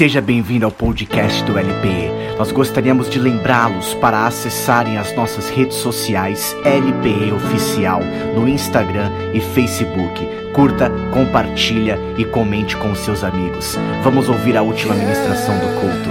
[0.00, 2.38] Seja bem-vindo ao podcast do LPE.
[2.38, 8.00] Nós gostaríamos de lembrá-los para acessarem as nossas redes sociais LPE Oficial
[8.34, 10.26] no Instagram e Facebook.
[10.54, 13.76] Curta, compartilha e comente com seus amigos.
[14.02, 16.08] Vamos ouvir a última ministração do culto.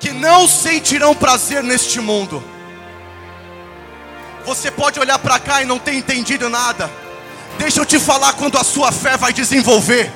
[0.00, 2.42] Que não sentirão prazer neste mundo.
[4.46, 6.90] Você pode olhar para cá e não ter entendido nada.
[7.58, 10.10] Deixa eu te falar quando a sua fé vai desenvolver.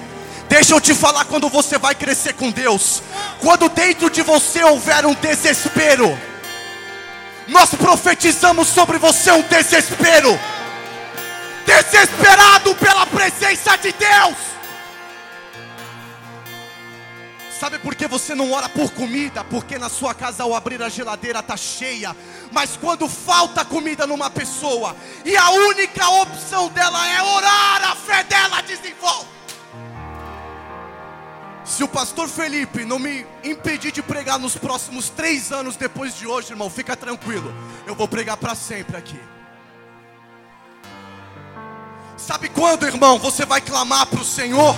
[0.53, 3.03] Deixa eu te falar quando você vai crescer com Deus.
[3.41, 6.07] Quando dentro de você houver um desespero,
[7.49, 10.39] nós profetizamos sobre você um desespero.
[11.65, 14.37] Desesperado pela presença de Deus.
[17.59, 19.43] Sabe por que você não ora por comida?
[19.45, 22.15] Porque na sua casa ao abrir a geladeira está cheia.
[22.53, 24.95] Mas quando falta comida numa pessoa
[25.25, 29.42] e a única opção dela é orar, a fé dela desenvolve.
[31.65, 36.27] Se o pastor Felipe não me impedir de pregar nos próximos três anos depois de
[36.27, 37.55] hoje, irmão, fica tranquilo.
[37.87, 39.21] Eu vou pregar para sempre aqui.
[42.17, 44.75] Sabe quando, irmão, você vai clamar para o Senhor?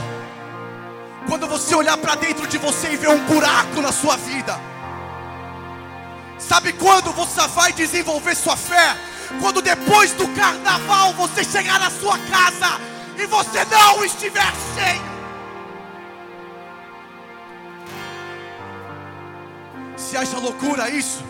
[1.27, 4.61] Quando você olhar para dentro de você e ver um buraco na sua vida.
[6.39, 8.95] Sabe quando você vai desenvolver sua fé?
[9.41, 12.79] Quando depois do carnaval você chegar na sua casa
[13.17, 15.14] e você não estiver cheio.
[20.15, 21.25] Você acha loucura isso?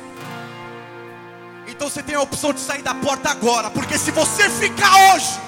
[1.67, 5.41] Então você tem a opção de sair da porta agora, porque se você ficar hoje,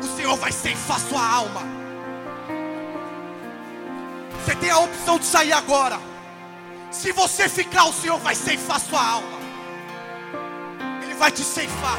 [0.00, 1.62] o Senhor vai ceifar sua alma.
[4.44, 5.98] Você tem a opção de sair agora.
[6.92, 9.38] Se você ficar, o Senhor vai ceifar sua alma.
[11.02, 11.98] Ele vai te ceifar.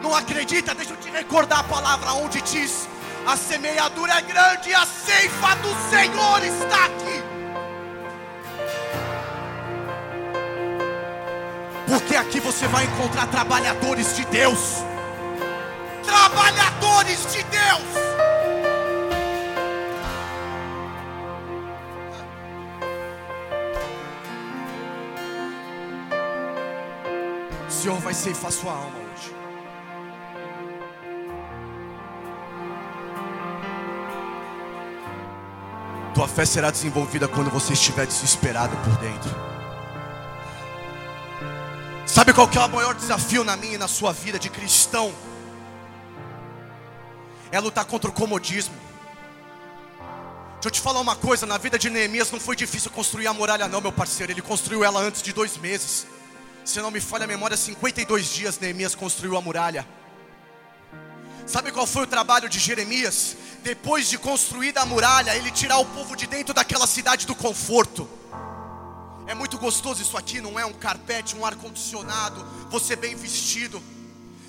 [0.00, 0.72] Não acredita?
[0.72, 2.88] Deixa eu te recordar a palavra onde diz:
[3.26, 7.39] a semeadura é grande e a ceifa do Senhor está aqui.
[11.90, 14.76] Porque aqui você vai encontrar trabalhadores de Deus.
[16.04, 17.82] Trabalhadores de Deus.
[27.66, 29.34] O Senhor vai ceifar sua alma hoje.
[36.14, 39.59] Tua fé será desenvolvida quando você estiver desesperado por dentro.
[42.20, 45.10] Sabe qual que é o maior desafio na minha e na sua vida de cristão?
[47.50, 48.74] É lutar contra o comodismo.
[50.52, 53.32] Deixa eu te falar uma coisa: na vida de Neemias não foi difícil construir a
[53.32, 54.30] muralha, não, meu parceiro.
[54.30, 56.06] Ele construiu ela antes de dois meses.
[56.62, 59.88] Se não me falha a memória, 52 dias Neemias construiu a muralha.
[61.46, 63.34] Sabe qual foi o trabalho de Jeremias?
[63.62, 68.06] Depois de construída a muralha, ele tirar o povo de dentro daquela cidade do conforto.
[69.30, 73.80] É muito gostoso isso aqui, não é um carpete, um ar-condicionado, você bem vestido.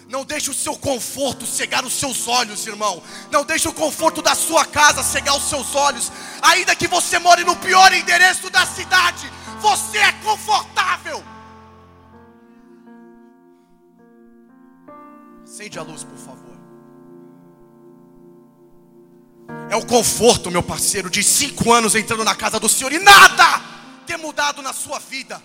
[0.09, 2.99] Não deixe o seu conforto cegar os seus olhos, irmão.
[3.29, 6.11] Não deixe o conforto da sua casa cegar os seus olhos.
[6.41, 11.23] Ainda que você more no pior endereço da cidade, você é confortável.
[15.43, 16.57] Acende a luz, por favor.
[19.69, 23.69] É o conforto, meu parceiro, de cinco anos entrando na casa do Senhor e nada
[24.01, 25.41] ter mudado na sua vida.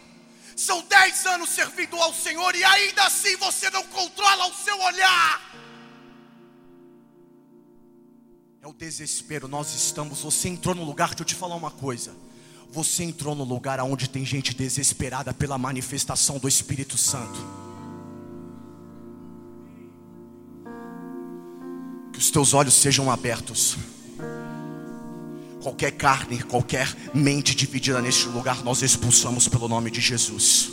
[0.57, 5.43] São dez anos servindo ao Senhor e ainda assim você não controla o seu olhar.
[8.63, 9.47] É o desespero.
[9.47, 10.21] Nós estamos.
[10.23, 11.09] Você entrou no lugar.
[11.09, 12.17] Deixa eu te falar uma coisa.
[12.71, 17.39] Você entrou no lugar onde tem gente desesperada pela manifestação do Espírito Santo.
[22.13, 23.77] Que os teus olhos sejam abertos
[25.61, 30.71] qualquer carne, qualquer mente dividida neste lugar, nós expulsamos pelo nome de Jesus.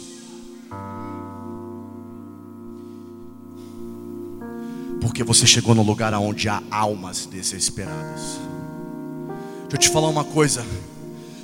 [5.02, 8.22] Porque você chegou no lugar onde há almas desesperadas.
[9.64, 10.66] Deixa eu te falar uma coisa.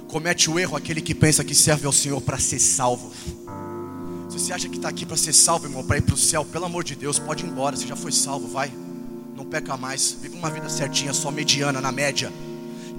[0.07, 3.11] Comete o erro aquele que pensa que serve ao Senhor para ser salvo.
[4.29, 6.45] Se você acha que está aqui para ser salvo, irmão, para ir para o céu,
[6.45, 7.75] pelo amor de Deus, pode ir embora.
[7.75, 8.71] Você já foi salvo, vai.
[9.35, 10.17] Não peca mais.
[10.21, 12.31] Vive uma vida certinha, só mediana, na média.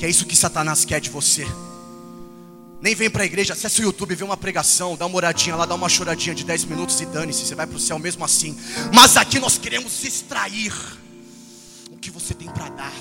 [0.00, 1.46] Que é isso que Satanás quer de você.
[2.80, 5.66] Nem vem para a igreja, acessa o YouTube, vê uma pregação, dá uma oradinha lá,
[5.66, 8.58] dá uma choradinha de 10 minutos e dane-se, você vai para o céu mesmo assim.
[8.94, 10.72] Mas aqui nós queremos extrair
[11.90, 12.94] o que você tem para dar.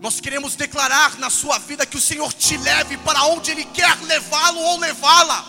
[0.00, 3.94] Nós queremos declarar na sua vida que o Senhor te leve para onde Ele quer
[4.04, 5.44] levá-lo ou levá-la.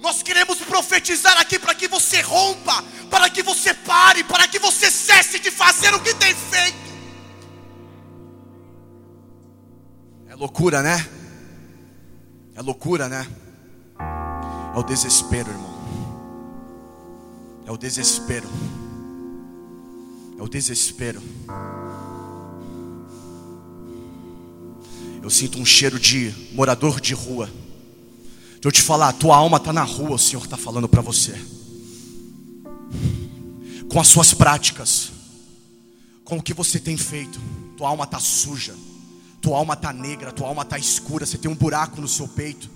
[0.00, 4.90] Nós queremos profetizar aqui para que você rompa, para que você pare, para que você
[4.90, 6.91] cesse de fazer o que tem feito.
[10.32, 11.06] É loucura, né?
[12.54, 13.28] É loucura, né?
[14.74, 15.74] É o desespero, irmão.
[17.66, 18.48] É o desespero.
[20.38, 21.20] É o desespero.
[25.22, 27.44] Eu sinto um cheiro de morador de rua.
[27.44, 31.38] Deixa eu te falar, tua alma está na rua, o Senhor está falando para você.
[33.90, 35.12] Com as suas práticas,
[36.24, 37.38] com o que você tem feito,
[37.76, 38.74] tua alma está suja,
[39.42, 42.70] tua alma está negra, tua alma está escura, você tem um buraco no seu peito.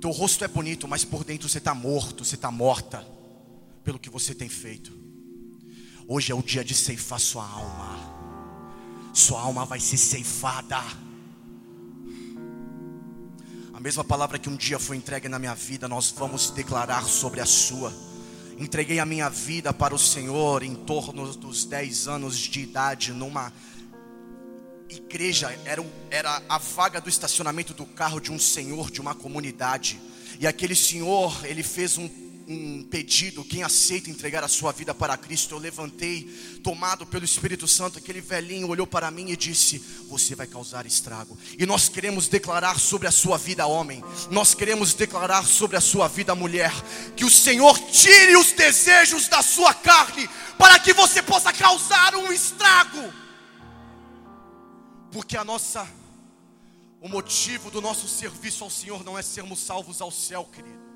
[0.00, 3.06] Teu rosto é bonito, mas por dentro você está morto, você está morta
[3.84, 4.90] pelo que você tem feito.
[6.08, 8.00] Hoje é o dia de ceifar sua alma.
[9.12, 10.82] Sua alma vai ser ceifada.
[13.74, 17.40] A mesma palavra que um dia foi entregue na minha vida, nós vamos declarar sobre
[17.40, 17.92] a sua.
[18.58, 23.52] Entreguei a minha vida para o Senhor em torno dos 10 anos de idade, numa
[24.90, 30.00] igreja, era, era a vaga do estacionamento do carro de um senhor de uma comunidade.
[30.38, 32.08] E aquele senhor, ele fez um
[32.50, 36.24] um pedido, quem aceita entregar a sua vida para Cristo, eu levantei,
[36.64, 39.78] tomado pelo Espírito Santo, aquele velhinho olhou para mim e disse:
[40.08, 41.38] Você vai causar estrago.
[41.56, 46.08] E nós queremos declarar sobre a sua vida, homem, nós queremos declarar sobre a sua
[46.08, 46.72] vida, mulher,
[47.14, 50.28] que o Senhor tire os desejos da sua carne,
[50.58, 53.12] para que você possa causar um estrago,
[55.12, 55.86] porque a nossa,
[57.00, 60.90] o motivo do nosso serviço ao Senhor não é sermos salvos ao céu, querido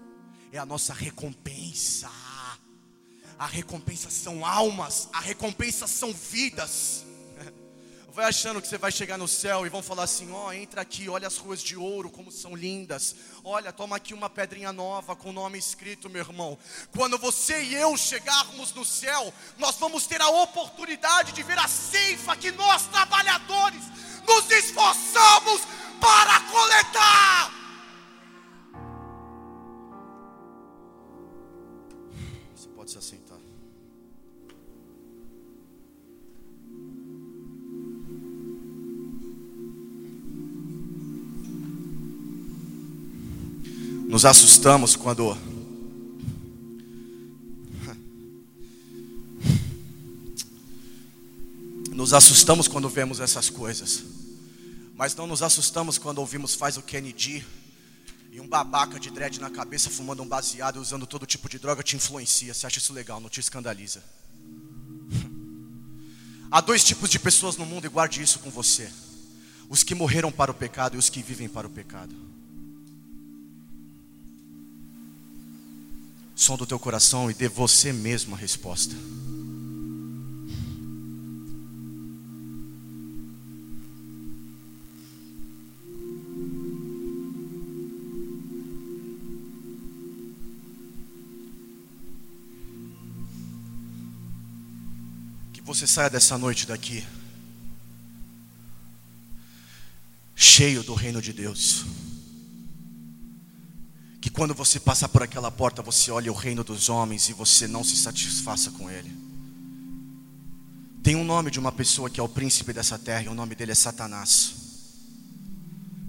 [0.56, 2.11] é a nossa recompensa.
[3.37, 7.05] A recompensa são almas, a recompensa são vidas.
[8.11, 10.81] Vai achando que você vai chegar no céu e vão falar assim: ó, oh, entra
[10.81, 13.16] aqui, olha as ruas de ouro como são lindas.
[13.43, 16.56] Olha, toma aqui uma pedrinha nova com o nome escrito, meu irmão.
[16.93, 21.66] Quando você e eu chegarmos no céu, nós vamos ter a oportunidade de ver a
[21.66, 23.82] ceifa que nós trabalhadores
[24.26, 25.62] nos esforçamos
[26.00, 27.53] para coletar.
[32.76, 33.38] Pode se assentar.
[44.06, 45.37] Nos assustamos quando
[52.04, 54.04] Nos assustamos quando vemos essas coisas.
[54.94, 57.42] Mas não nos assustamos quando ouvimos faz o Kennedy
[58.30, 61.82] e um babaca de dread na cabeça, fumando um baseado, usando todo tipo de droga,
[61.82, 62.52] te influencia.
[62.52, 64.04] Você acha isso legal, não te escandaliza.
[66.50, 68.92] Há dois tipos de pessoas no mundo, e guarde isso com você:
[69.70, 72.14] os que morreram para o pecado e os que vivem para o pecado.
[76.36, 78.94] Som do teu coração e dê você mesmo a resposta.
[95.75, 97.05] Você saia dessa noite daqui
[100.37, 101.85] cheio do reino de Deus.
[104.21, 107.67] Que quando você passar por aquela porta, você olhe o reino dos homens e você
[107.67, 109.12] não se satisfaça com ele.
[111.03, 113.57] Tem um nome de uma pessoa que é o príncipe dessa terra, e o nome
[113.57, 114.63] dele é Satanás.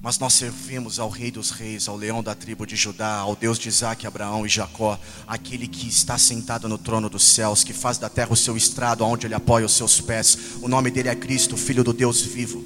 [0.06, 3.58] Mas nós servimos ao Rei dos Reis, ao leão da tribo de Judá, ao Deus
[3.58, 7.98] de Isaac, Abraão e Jacó, aquele que está sentado no trono dos céus, que faz
[7.98, 10.38] da terra o seu estrado, onde ele apoia os seus pés.
[10.62, 12.64] O nome dele é Cristo, Filho do Deus vivo.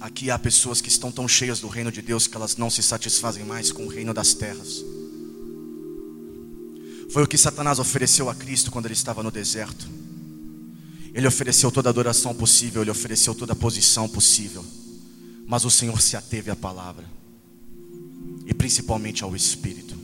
[0.00, 2.82] Aqui há pessoas que estão tão cheias do reino de Deus que elas não se
[2.82, 4.84] satisfazem mais com o reino das terras.
[7.12, 9.99] Foi o que Satanás ofereceu a Cristo quando ele estava no deserto.
[11.12, 14.64] Ele ofereceu toda a adoração possível, ele ofereceu toda a posição possível.
[15.46, 17.04] Mas o Senhor se ateve à palavra,
[18.46, 19.98] e principalmente ao Espírito.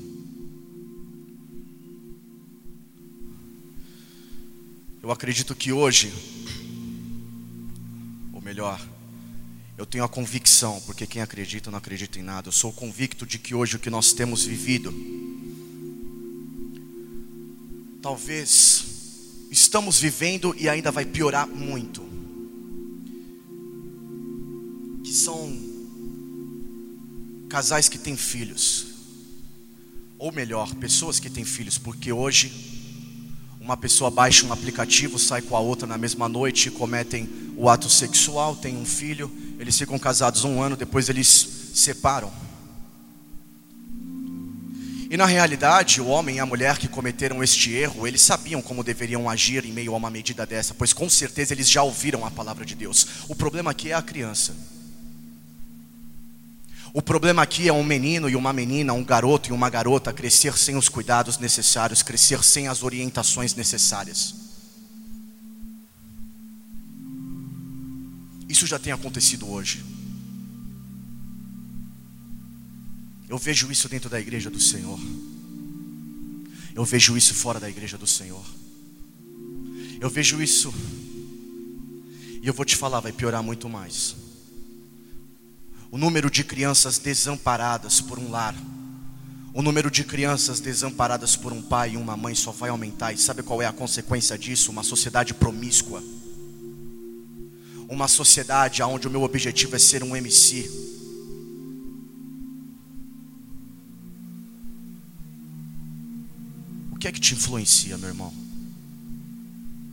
[5.02, 6.12] Eu acredito que hoje,
[8.32, 8.84] ou melhor,
[9.78, 12.48] eu tenho a convicção, porque quem acredita não acredita em nada.
[12.48, 14.92] Eu sou convicto de que hoje o que nós temos vivido,
[18.02, 18.85] talvez
[19.50, 22.02] estamos vivendo e ainda vai piorar muito.
[25.04, 25.56] Que são
[27.48, 28.86] casais que têm filhos,
[30.18, 32.52] ou melhor, pessoas que têm filhos, porque hoje
[33.60, 37.90] uma pessoa baixa um aplicativo, sai com a outra na mesma noite, cometem o ato
[37.90, 41.26] sexual, tem um filho, eles ficam casados um ano, depois eles
[41.74, 42.32] separam.
[45.08, 48.82] E na realidade, o homem e a mulher que cometeram este erro, eles sabiam como
[48.82, 52.30] deveriam agir em meio a uma medida dessa, pois com certeza eles já ouviram a
[52.30, 53.06] palavra de Deus.
[53.28, 54.54] O problema aqui é a criança.
[56.92, 60.56] O problema aqui é um menino e uma menina, um garoto e uma garota crescer
[60.58, 64.34] sem os cuidados necessários, crescer sem as orientações necessárias.
[68.48, 69.95] Isso já tem acontecido hoje.
[73.28, 74.98] Eu vejo isso dentro da igreja do Senhor.
[76.74, 78.44] Eu vejo isso fora da igreja do Senhor.
[80.00, 80.72] Eu vejo isso.
[82.40, 84.14] E eu vou te falar, vai piorar muito mais.
[85.90, 88.54] O número de crianças desamparadas por um lar,
[89.52, 93.12] o número de crianças desamparadas por um pai e uma mãe só vai aumentar.
[93.12, 94.70] E sabe qual é a consequência disso?
[94.70, 96.02] Uma sociedade promíscua.
[97.88, 100.95] Uma sociedade onde o meu objetivo é ser um MC
[106.96, 108.32] O que é que te influencia, meu irmão?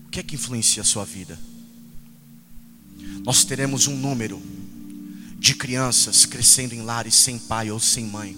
[0.08, 1.38] O que é que influencia a sua vida?
[3.26, 4.42] Nós teremos um número
[5.38, 8.38] de crianças crescendo em lares sem pai ou sem mãe.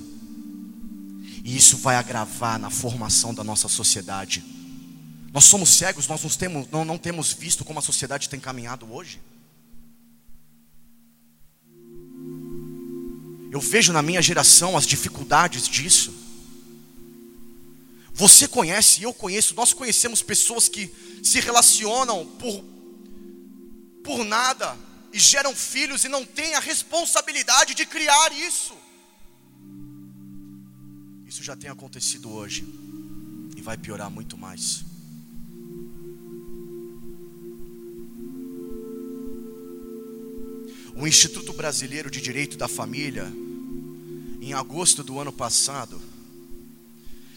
[1.44, 4.44] E isso vai agravar na formação da nossa sociedade.
[5.32, 8.92] Nós somos cegos, nós não temos, não, não temos visto como a sociedade tem caminhado
[8.92, 9.22] hoje.
[13.52, 16.25] Eu vejo na minha geração as dificuldades disso.
[18.16, 20.90] Você conhece, eu conheço, nós conhecemos pessoas que
[21.22, 22.64] se relacionam por,
[24.02, 24.78] por nada
[25.12, 28.74] e geram filhos e não têm a responsabilidade de criar isso.
[31.28, 32.66] Isso já tem acontecido hoje
[33.58, 34.86] e vai piorar muito mais.
[40.96, 43.30] O Instituto Brasileiro de Direito da Família,
[44.40, 46.02] em agosto do ano passado,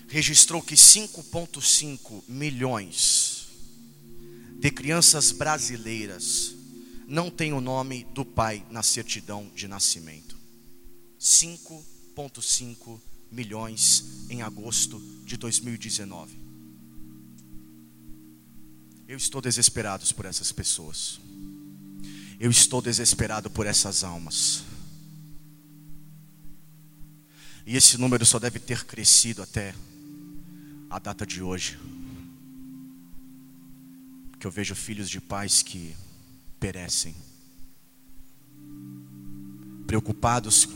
[0.09, 3.49] registrou que 5,5 milhões
[4.59, 6.55] de crianças brasileiras
[7.07, 10.37] não têm o nome do pai na certidão de nascimento.
[11.21, 13.01] 5,5
[13.31, 16.39] milhões em agosto de 2019.
[19.07, 21.21] Eu estou desesperado por essas pessoas.
[22.41, 24.63] Eu estou desesperado por essas almas.
[27.67, 29.75] E esse número só deve ter crescido até
[30.91, 31.79] a data de hoje.
[34.31, 35.95] Porque eu vejo filhos de pais que
[36.61, 37.15] perecem,
[39.87, 40.69] preocupados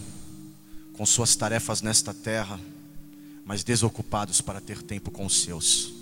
[0.94, 2.58] com suas tarefas nesta terra,
[3.44, 5.92] mas desocupados para ter tempo com os seus.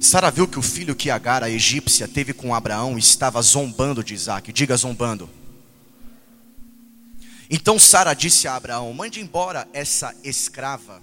[0.00, 4.14] Sara viu que o filho que Agar, a egípcia, teve com Abraão estava zombando de
[4.14, 4.52] Isaac.
[4.52, 5.28] Diga zombando.
[7.48, 11.02] Então Sara disse a Abraão: Mande embora essa escrava.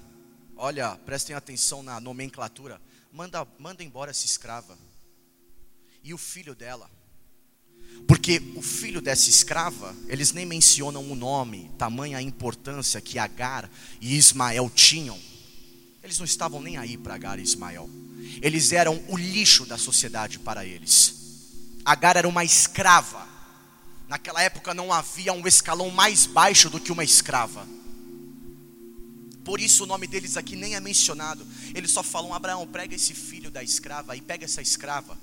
[0.56, 2.82] Olha, prestem atenção na nomenclatura.
[3.12, 4.78] Manda, manda embora essa escrava.
[6.04, 6.90] E o filho dela.
[8.08, 13.70] Porque o filho dessa escrava, eles nem mencionam o nome, tamanha a importância que Agar
[14.02, 15.18] e Ismael tinham.
[16.04, 17.90] Eles não estavam nem aí para Agar e Ismael.
[18.42, 21.16] Eles eram o lixo da sociedade para eles.
[21.86, 23.33] Agar era uma escrava
[24.14, 27.68] Naquela época não havia um escalão mais baixo do que uma escrava.
[29.44, 31.44] Por isso o nome deles aqui nem é mencionado.
[31.74, 35.18] Eles só falam: Abraão, prega esse filho da escrava e pega essa escrava.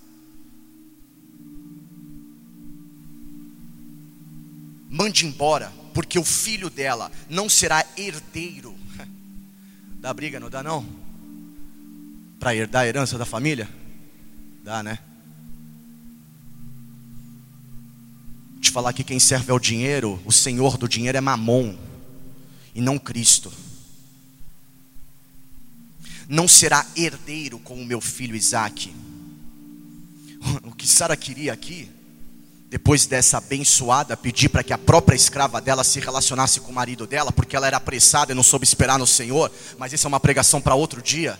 [4.89, 8.77] Mande embora, porque o filho dela não será herdeiro.
[10.01, 10.85] Dá briga, não dá não?
[12.41, 13.69] Para herdar a herança da família?
[14.65, 14.99] Dá, né?
[18.71, 21.77] Te falar que quem serve ao dinheiro, o senhor do dinheiro é Mamon
[22.73, 23.53] e não Cristo.
[26.29, 28.95] Não será herdeiro como o meu filho Isaac.
[30.65, 31.91] O que Sara queria aqui,
[32.71, 37.07] depois dessa abençoada, pedir para que a própria escrava dela se relacionasse com o marido
[37.07, 40.19] dela, porque ela era apressada e não soube esperar no Senhor, mas isso é uma
[40.19, 41.39] pregação para outro dia.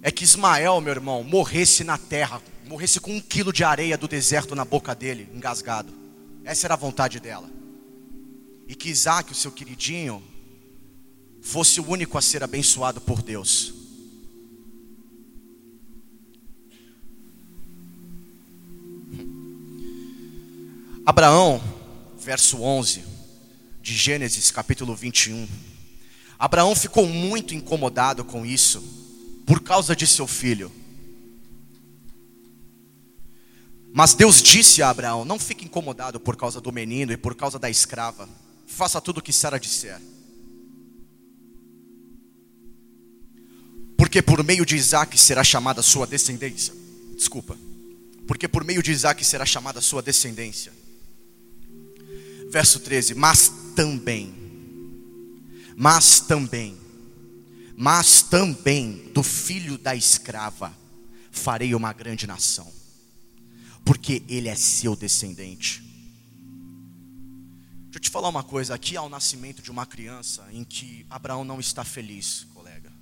[0.00, 4.08] É que Ismael, meu irmão, morresse na terra morresse com um quilo de areia do
[4.08, 5.92] deserto na boca dele, engasgado.
[6.44, 7.48] Essa era a vontade dela.
[8.66, 10.22] E que Isaac, o seu queridinho,
[11.42, 13.74] fosse o único a ser abençoado por Deus.
[21.04, 21.62] Abraão,
[22.18, 23.04] verso 11
[23.82, 25.46] de Gênesis, capítulo 21.
[26.38, 28.82] Abraão ficou muito incomodado com isso,
[29.44, 30.72] por causa de seu filho.
[33.96, 37.60] Mas Deus disse a Abraão: Não fique incomodado por causa do menino e por causa
[37.60, 38.28] da escrava.
[38.66, 40.02] Faça tudo o que Sara disser.
[43.96, 46.74] Porque por meio de Isaac será chamada sua descendência.
[47.16, 47.56] Desculpa.
[48.26, 50.72] Porque por meio de Isaac será chamada sua descendência.
[52.50, 54.34] Verso 13: Mas também,
[55.76, 56.76] mas também,
[57.76, 60.76] mas também do filho da escrava
[61.30, 62.83] farei uma grande nação
[63.84, 65.82] porque ele é seu descendente.
[67.84, 71.06] Deixa eu te falar uma coisa: aqui há o nascimento de uma criança em que
[71.08, 72.92] Abraão não está feliz, colega.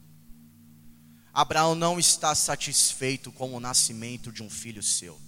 [1.32, 5.18] Abraão não está satisfeito com o nascimento de um filho seu.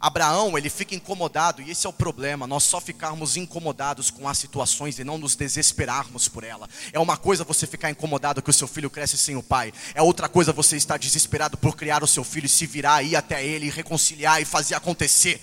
[0.00, 4.38] Abraão, ele fica incomodado, e esse é o problema, nós só ficarmos incomodados com as
[4.38, 6.66] situações e não nos desesperarmos por ela.
[6.90, 10.00] É uma coisa você ficar incomodado que o seu filho cresce sem o pai, é
[10.00, 13.44] outra coisa você estar desesperado por criar o seu filho e se virar, ir até
[13.44, 15.38] ele, reconciliar e fazer acontecer.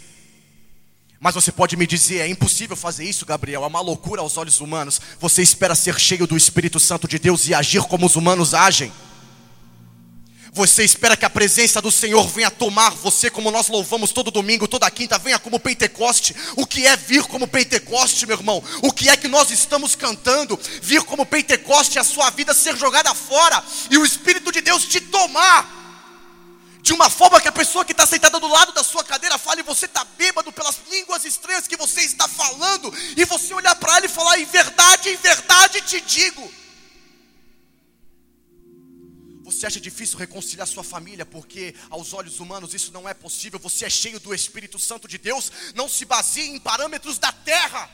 [1.19, 4.59] Mas você pode me dizer, é impossível fazer isso, Gabriel, é uma loucura aos olhos
[4.59, 4.99] humanos.
[5.19, 8.91] Você espera ser cheio do Espírito Santo de Deus e agir como os humanos agem.
[10.51, 14.67] Você espera que a presença do Senhor venha tomar você, como nós louvamos todo domingo,
[14.67, 16.35] toda quinta, venha como Pentecoste.
[16.55, 18.63] O que é vir como Pentecoste, meu irmão?
[18.81, 20.59] O que é que nós estamos cantando?
[20.81, 24.99] Vir como Pentecoste, a sua vida ser jogada fora e o Espírito de Deus te
[24.99, 25.77] tomar.
[26.81, 29.61] De uma forma que a pessoa que está sentada do lado da sua cadeira fale,
[29.61, 34.05] você está bêbado pelas línguas estranhas que você está falando, e você olhar para ela
[34.05, 36.49] e falar, em verdade, em verdade te digo.
[39.47, 43.57] Você acha difícil reconciliar sua família porque aos olhos humanos isso não é possível?
[43.59, 45.49] Você é cheio do Espírito Santo de Deus?
[45.73, 47.89] Não se baseie em parâmetros da terra.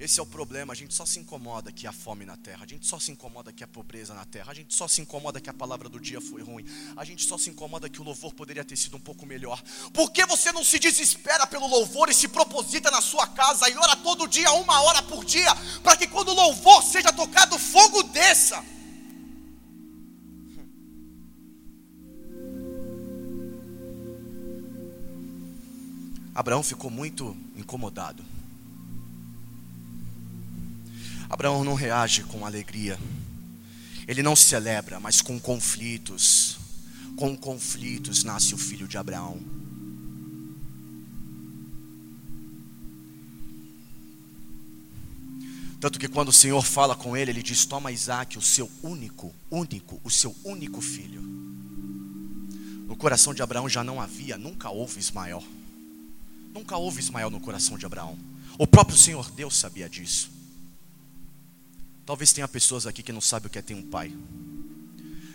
[0.00, 2.66] Esse é o problema, a gente só se incomoda que há fome na terra, a
[2.66, 5.50] gente só se incomoda que há pobreza na terra, a gente só se incomoda que
[5.50, 6.64] a palavra do dia foi ruim,
[6.96, 9.62] a gente só se incomoda que o louvor poderia ter sido um pouco melhor.
[9.92, 13.76] Por que você não se desespera pelo louvor e se proposita na sua casa e
[13.76, 18.02] ora todo dia, uma hora por dia, para que quando o louvor seja tocado, fogo
[18.04, 18.64] desça?
[26.34, 28.39] Abraão ficou muito incomodado.
[31.30, 32.98] Abraão não reage com alegria.
[34.08, 36.58] Ele não celebra, mas com conflitos.
[37.14, 39.40] Com conflitos nasce o filho de Abraão.
[45.80, 49.32] Tanto que quando o Senhor fala com ele, ele diz: Toma Isaac, o seu único,
[49.50, 51.22] único, o seu único filho.
[52.86, 55.42] No coração de Abraão já não havia, nunca houve Ismael.
[56.52, 58.18] Nunca houve Ismael no coração de Abraão.
[58.58, 60.39] O próprio Senhor Deus sabia disso.
[62.10, 64.12] Talvez tenha pessoas aqui que não sabem o que é ter um pai.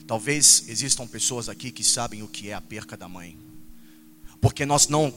[0.05, 3.37] Talvez existam pessoas aqui que sabem o que é a perca da mãe.
[4.41, 5.09] Porque nós não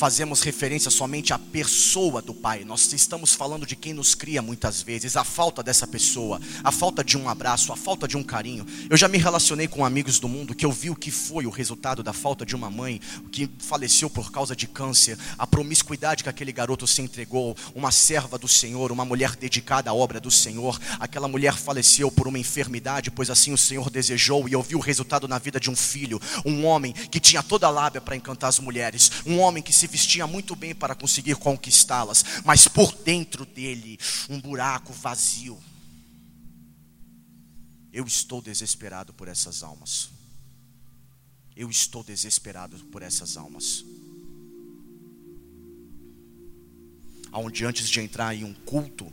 [0.00, 4.80] fazemos referência somente à pessoa do pai, nós estamos falando de quem nos cria muitas
[4.80, 8.64] vezes, a falta dessa pessoa, a falta de um abraço, a falta de um carinho.
[8.88, 11.50] Eu já me relacionei com amigos do mundo que eu vi o que foi o
[11.50, 12.98] resultado da falta de uma mãe
[13.30, 18.38] que faleceu por causa de câncer, a promiscuidade que aquele garoto se entregou, uma serva
[18.38, 20.80] do Senhor, uma mulher dedicada à obra do Senhor.
[20.98, 24.80] Aquela mulher faleceu por uma enfermidade, pois assim o Senhor desejou, e eu vi o
[24.80, 28.48] resultado na vida de um filho, um homem que tinha toda a lábia para encantar
[28.48, 33.44] as mulheres, um homem que se vestia muito bem para conseguir conquistá-las, mas por dentro
[33.44, 33.98] dele
[34.28, 35.58] um buraco vazio.
[37.92, 40.10] Eu estou desesperado por essas almas.
[41.56, 43.84] Eu estou desesperado por essas almas.
[47.32, 49.12] Onde antes de entrar em um culto,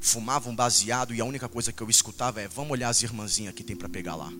[0.00, 3.54] fumava um baseado e a única coisa que eu escutava é: vamos olhar as irmãzinhas
[3.54, 4.32] que tem para pegar lá.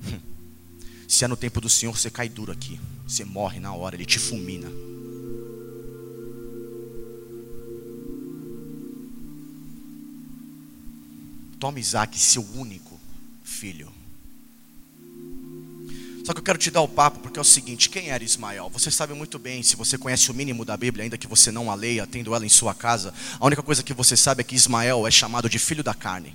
[1.10, 2.78] Se é no tempo do Senhor, você cai duro aqui.
[3.04, 4.70] Você morre na hora, Ele te fulmina.
[11.58, 12.98] Toma Isaac, seu único
[13.42, 13.92] filho.
[16.24, 18.70] Só que eu quero te dar o papo porque é o seguinte: quem era Ismael?
[18.70, 21.72] Você sabe muito bem, se você conhece o mínimo da Bíblia, ainda que você não
[21.72, 24.54] a leia, tendo ela em sua casa, a única coisa que você sabe é que
[24.54, 26.32] Ismael é chamado de filho da carne.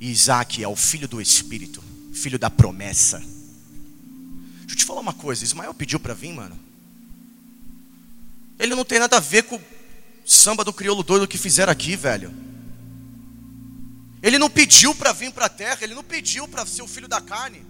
[0.00, 1.81] E Isaac é o filho do Espírito
[2.12, 3.18] filho da promessa.
[3.18, 6.58] Deixa eu te falar uma coisa: Ismael pediu para vir, mano.
[8.58, 9.62] Ele não tem nada a ver com o
[10.24, 12.32] samba do crioulo doido que fizeram aqui, velho.
[14.22, 17.08] Ele não pediu para vir para a terra, ele não pediu para ser o filho
[17.08, 17.66] da carne.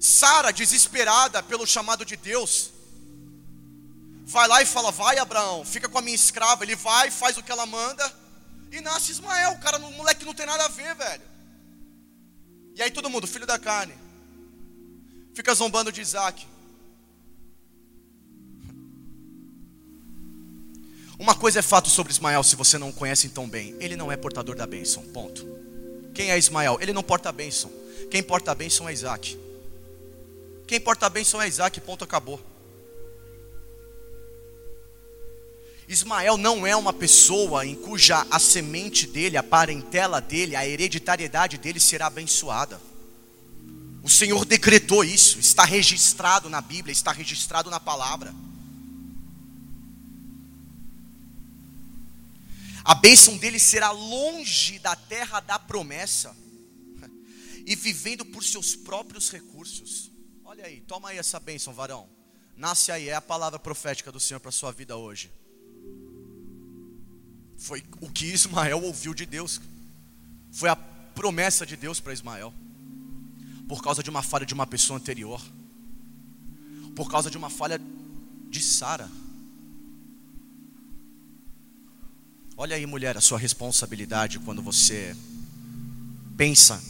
[0.00, 2.72] Sara, desesperada pelo chamado de Deus,
[4.24, 6.64] vai lá e fala: Vai, Abraão, fica com a minha escrava.
[6.64, 8.22] Ele vai, faz o que ela manda.
[8.70, 11.31] E nasce Ismael, o cara, o moleque não tem nada a ver, velho.
[12.74, 13.94] E aí todo mundo, filho da carne,
[15.34, 16.46] fica zombando de Isaac.
[21.18, 24.10] Uma coisa é fato sobre Ismael, se você não o conhece tão bem: ele não
[24.10, 25.02] é portador da bênção.
[25.12, 25.46] Ponto.
[26.14, 26.78] Quem é Ismael?
[26.80, 27.70] Ele não porta a bênção.
[28.10, 29.38] Quem porta a bênção é Isaac.
[30.66, 32.40] Quem porta a bênção é Isaac, ponto, acabou.
[35.92, 41.58] Ismael não é uma pessoa em cuja a semente dele, a parentela dele, a hereditariedade
[41.58, 42.80] dele será abençoada.
[44.02, 48.34] O Senhor decretou isso, está registrado na Bíblia, está registrado na palavra.
[52.84, 56.34] A bênção dele será longe da terra da promessa
[57.64, 60.10] e vivendo por seus próprios recursos.
[60.44, 62.08] Olha aí, toma aí essa bênção, varão.
[62.56, 65.30] Nasce aí, é a palavra profética do Senhor para a sua vida hoje.
[67.62, 69.60] Foi o que Ismael ouviu de Deus.
[70.50, 72.52] Foi a promessa de Deus para Ismael.
[73.68, 75.40] Por causa de uma falha de uma pessoa anterior.
[76.96, 77.80] Por causa de uma falha
[78.50, 79.08] de Sara.
[82.56, 85.16] Olha aí, mulher, a sua responsabilidade quando você
[86.36, 86.82] pensa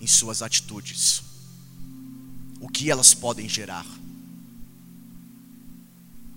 [0.00, 1.24] em suas atitudes.
[2.60, 3.84] O que elas podem gerar?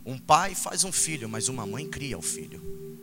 [0.03, 2.96] Um pai faz um filho, mas uma mãe cria o filho.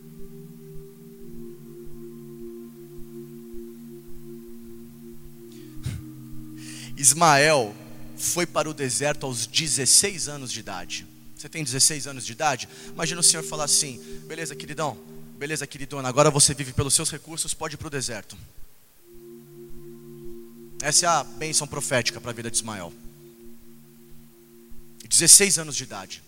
[6.97, 7.75] Ismael
[8.17, 11.07] foi para o deserto aos 16 anos de idade.
[11.37, 12.69] Você tem 16 anos de idade?
[12.89, 14.97] Imagina o Senhor falar assim: beleza, queridão,
[15.39, 18.37] beleza, queridona, agora você vive pelos seus recursos, pode ir para o deserto.
[20.81, 22.93] Essa é a bênção profética para a vida de Ismael.
[25.09, 26.23] 16 anos de idade.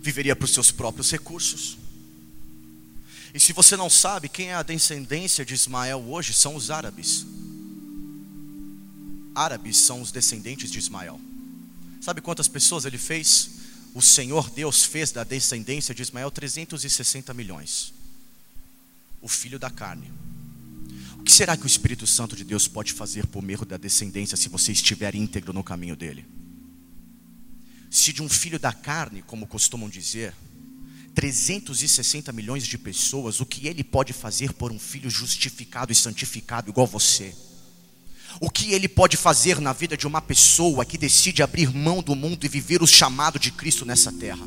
[0.00, 1.76] Viveria para os seus próprios recursos.
[3.34, 7.26] E se você não sabe quem é a descendência de Ismael hoje, são os árabes.
[9.34, 11.20] Árabes são os descendentes de Ismael.
[12.00, 13.50] Sabe quantas pessoas ele fez?
[13.94, 17.92] O Senhor Deus fez da descendência de Ismael 360 milhões.
[19.20, 20.10] O filho da carne.
[21.18, 24.36] O que será que o Espírito Santo de Deus pode fazer por meio da descendência
[24.36, 26.24] se você estiver íntegro no caminho dele?
[27.90, 30.34] Se de um filho da carne, como costumam dizer,
[31.18, 36.70] 360 milhões de pessoas, o que ele pode fazer por um filho justificado e santificado
[36.70, 37.34] igual você?
[38.40, 42.14] O que ele pode fazer na vida de uma pessoa que decide abrir mão do
[42.14, 44.46] mundo e viver o chamado de Cristo nessa terra?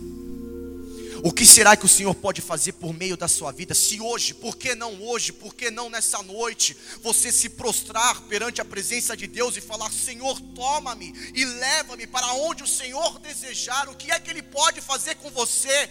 [1.21, 3.73] O que será que o Senhor pode fazer por meio da sua vida?
[3.75, 8.61] Se hoje, por que não hoje, por que não nessa noite, você se prostrar perante
[8.61, 13.89] a presença de Deus e falar: Senhor, toma-me e leva-me para onde o Senhor desejar,
[13.89, 15.89] o que é que Ele pode fazer com você?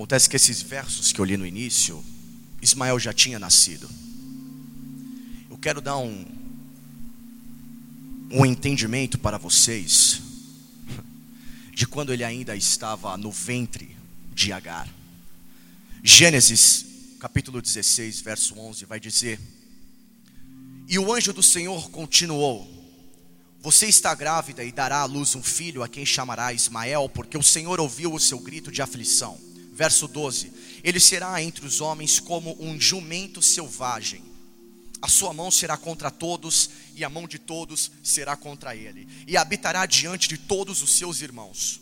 [0.00, 2.02] Acontece que esses versos que eu li no início,
[2.62, 3.88] Ismael já tinha nascido
[5.60, 6.24] quero dar um,
[8.30, 10.22] um entendimento para vocês
[11.74, 13.94] de quando ele ainda estava no ventre
[14.32, 14.88] de Agar.
[16.02, 16.86] Gênesis
[17.20, 19.38] capítulo 16, verso 11 vai dizer:
[20.88, 22.66] E o anjo do Senhor continuou:
[23.60, 27.42] Você está grávida e dará à luz um filho a quem chamará Ismael, porque o
[27.42, 29.49] Senhor ouviu o seu grito de aflição.
[29.80, 30.52] Verso 12:
[30.84, 34.30] Ele será entre os homens como um jumento selvagem
[35.02, 39.36] a sua mão será contra todos, e a mão de todos será contra ele, e
[39.36, 41.80] habitará diante de todos os seus irmãos.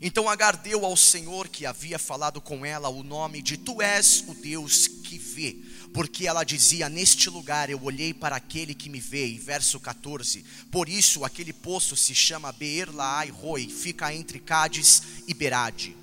[0.00, 4.24] Então Agar deu ao Senhor que havia falado com ela o nome de Tu és
[4.28, 5.56] o Deus que vê,
[5.92, 9.36] porque ela dizia: Neste lugar eu olhei para aquele que me vê.
[9.36, 15.34] Verso 14: Por isso aquele poço se chama Beer Laai Roi, fica entre Cádiz e
[15.34, 15.96] Berade.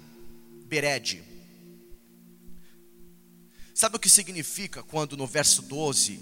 [0.68, 1.24] Berede.
[3.74, 6.20] Sabe o que significa quando no verso 12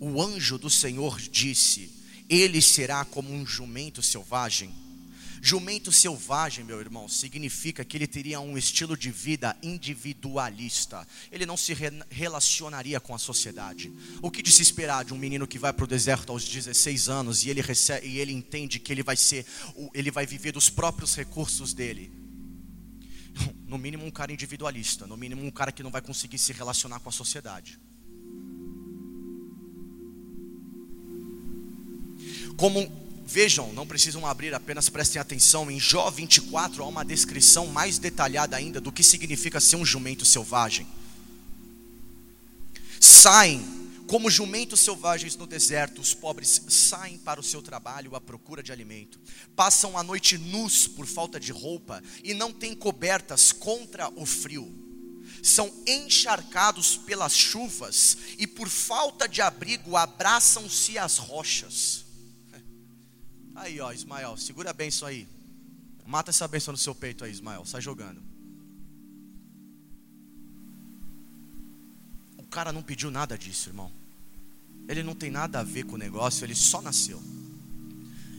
[0.00, 1.90] o anjo do Senhor disse:
[2.28, 4.74] Ele será como um jumento selvagem?
[5.40, 11.06] Jumento selvagem, meu irmão, significa que ele teria um estilo de vida individualista.
[11.30, 13.92] Ele não se re relacionaria com a sociedade.
[14.20, 17.08] O que de se esperar de um menino que vai para o deserto aos 16
[17.08, 19.46] anos e ele recebe, e ele entende que ele vai ser,
[19.94, 22.17] ele vai viver dos próprios recursos dele?
[23.66, 27.00] No mínimo um cara individualista, no mínimo um cara que não vai conseguir se relacionar
[27.00, 27.78] com a sociedade.
[32.56, 32.90] Como
[33.26, 38.56] vejam, não precisam abrir, apenas prestem atenção, em Jó 24 há uma descrição mais detalhada
[38.56, 40.86] ainda do que significa ser um jumento selvagem.
[42.98, 48.62] Saem Como jumentos selvagens no deserto, os pobres saem para o seu trabalho à procura
[48.62, 49.20] de alimento.
[49.54, 54.74] Passam a noite nus por falta de roupa e não têm cobertas contra o frio.
[55.42, 62.06] São encharcados pelas chuvas e por falta de abrigo abraçam-se às rochas.
[63.54, 65.28] Aí, ó, Ismael, segura bem isso aí.
[66.06, 67.66] Mata essa bênção no seu peito aí, Ismael.
[67.66, 68.22] Sai jogando.
[72.38, 73.97] O cara não pediu nada disso, irmão.
[74.88, 77.22] Ele não tem nada a ver com o negócio, ele só nasceu.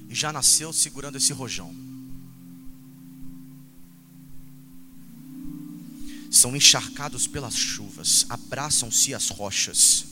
[0.10, 1.74] E já nasceu segurando esse rojão.
[6.32, 10.10] São encharcados pelas chuvas, abraçam-se às rochas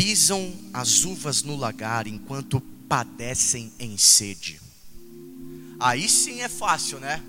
[0.00, 4.58] pisam as uvas no lagar enquanto padecem em sede.
[5.78, 7.22] Aí sim é fácil, né?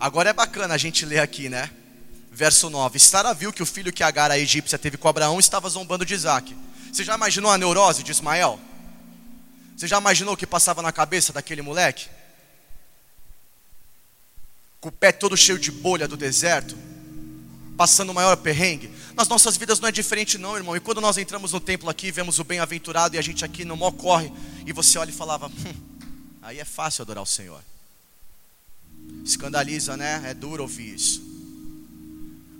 [0.00, 1.70] Agora é bacana a gente ler aqui, né?
[2.38, 5.68] Verso 9: Sara viu que o filho que Agar, a egípcia, teve com Abraão estava
[5.68, 6.56] zombando de Isaac.
[6.92, 8.60] Você já imaginou a neurose de Ismael?
[9.76, 12.06] Você já imaginou o que passava na cabeça daquele moleque?
[14.80, 16.78] Com o pé todo cheio de bolha do deserto,
[17.76, 18.88] passando o maior perrengue.
[19.16, 20.76] Nas nossas vidas não é diferente, não, irmão.
[20.76, 23.76] E quando nós entramos no templo aqui, vemos o bem-aventurado e a gente aqui no
[23.76, 24.32] mó corre,
[24.64, 25.74] e você olha e falava: hum,
[26.40, 27.64] aí é fácil adorar o Senhor.
[29.24, 30.22] Escandaliza, né?
[30.24, 31.27] É duro ouvir isso.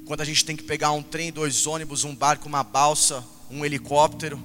[0.09, 3.62] Quando a gente tem que pegar um trem, dois ônibus, um barco, uma balsa, um
[3.62, 4.40] helicóptero,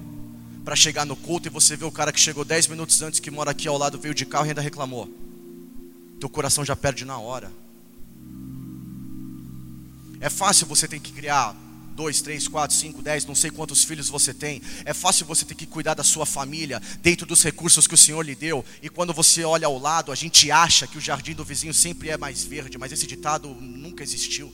[0.62, 3.30] para chegar no culto e você vê o cara que chegou dez minutos antes, que
[3.30, 5.08] mora aqui ao lado, veio de carro e ainda reclamou.
[6.20, 7.50] Teu coração já perde na hora.
[10.20, 11.56] É fácil você ter que criar
[11.96, 14.60] dois, três, quatro, cinco, dez, não sei quantos filhos você tem.
[14.84, 18.20] É fácil você ter que cuidar da sua família dentro dos recursos que o Senhor
[18.20, 18.62] lhe deu.
[18.82, 22.10] E quando você olha ao lado, a gente acha que o jardim do vizinho sempre
[22.10, 24.52] é mais verde, mas esse ditado nunca existiu.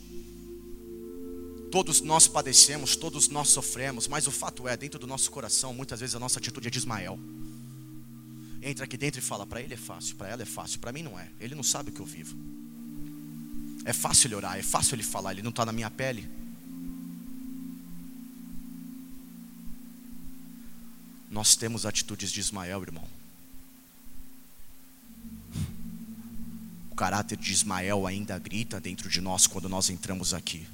[1.71, 6.01] Todos nós padecemos, todos nós sofremos, mas o fato é, dentro do nosso coração, muitas
[6.01, 7.19] vezes a nossa atitude é de Ismael.
[8.61, 11.03] Entra aqui dentro e fala: para ele é fácil, para ela é fácil, para mim
[11.03, 11.29] não é.
[11.39, 12.37] Ele não sabe o que eu vivo.
[13.85, 16.29] É fácil ele orar, é fácil ele falar, ele não está na minha pele.
[21.31, 23.07] Nós temos atitudes de Ismael, irmão.
[26.91, 30.67] O caráter de Ismael ainda grita dentro de nós quando nós entramos aqui.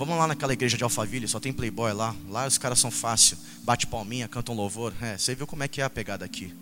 [0.00, 2.16] Vamos lá naquela igreja de Alphaville, só tem playboy lá.
[2.26, 4.94] Lá os caras são fácil, bate palminha, cantam louvor.
[4.98, 6.54] É, você viu como é que é a pegada aqui.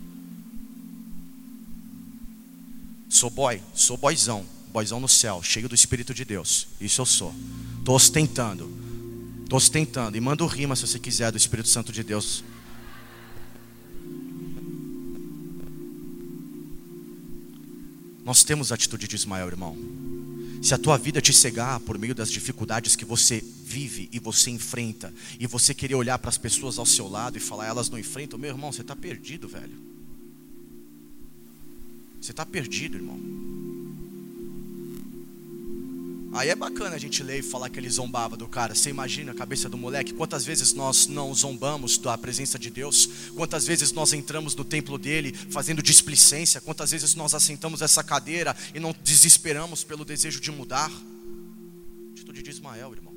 [3.07, 6.67] Sou boy, sou boyzão, boyzão no céu, cheio do Espírito de Deus.
[6.81, 7.33] Isso eu sou.
[7.77, 8.69] Estou ostentando.
[9.43, 10.17] Estou ostentando.
[10.17, 12.43] E manda o rima se você quiser do Espírito Santo de Deus.
[18.25, 19.77] Nós temos a atitude de Ismael, irmão.
[20.61, 24.49] Se a tua vida te cegar por meio das dificuldades que você vive e você
[24.49, 27.97] enfrenta, e você querer olhar para as pessoas ao seu lado e falar, elas não
[27.97, 29.77] enfrentam, meu irmão, você está perdido, velho.
[32.19, 33.68] Você está perdido, irmão.
[36.31, 38.75] Aí é bacana a gente ler e falar que ele zombava do cara.
[38.75, 40.13] Você imagina a cabeça do moleque?
[40.13, 43.09] Quantas vezes nós não zombamos da presença de Deus?
[43.35, 46.61] Quantas vezes nós entramos no templo dele fazendo displicência?
[46.61, 50.91] Quantas vezes nós assentamos essa cadeira e não desesperamos pelo desejo de mudar?
[52.11, 53.09] Atitude de Ismael, irmão.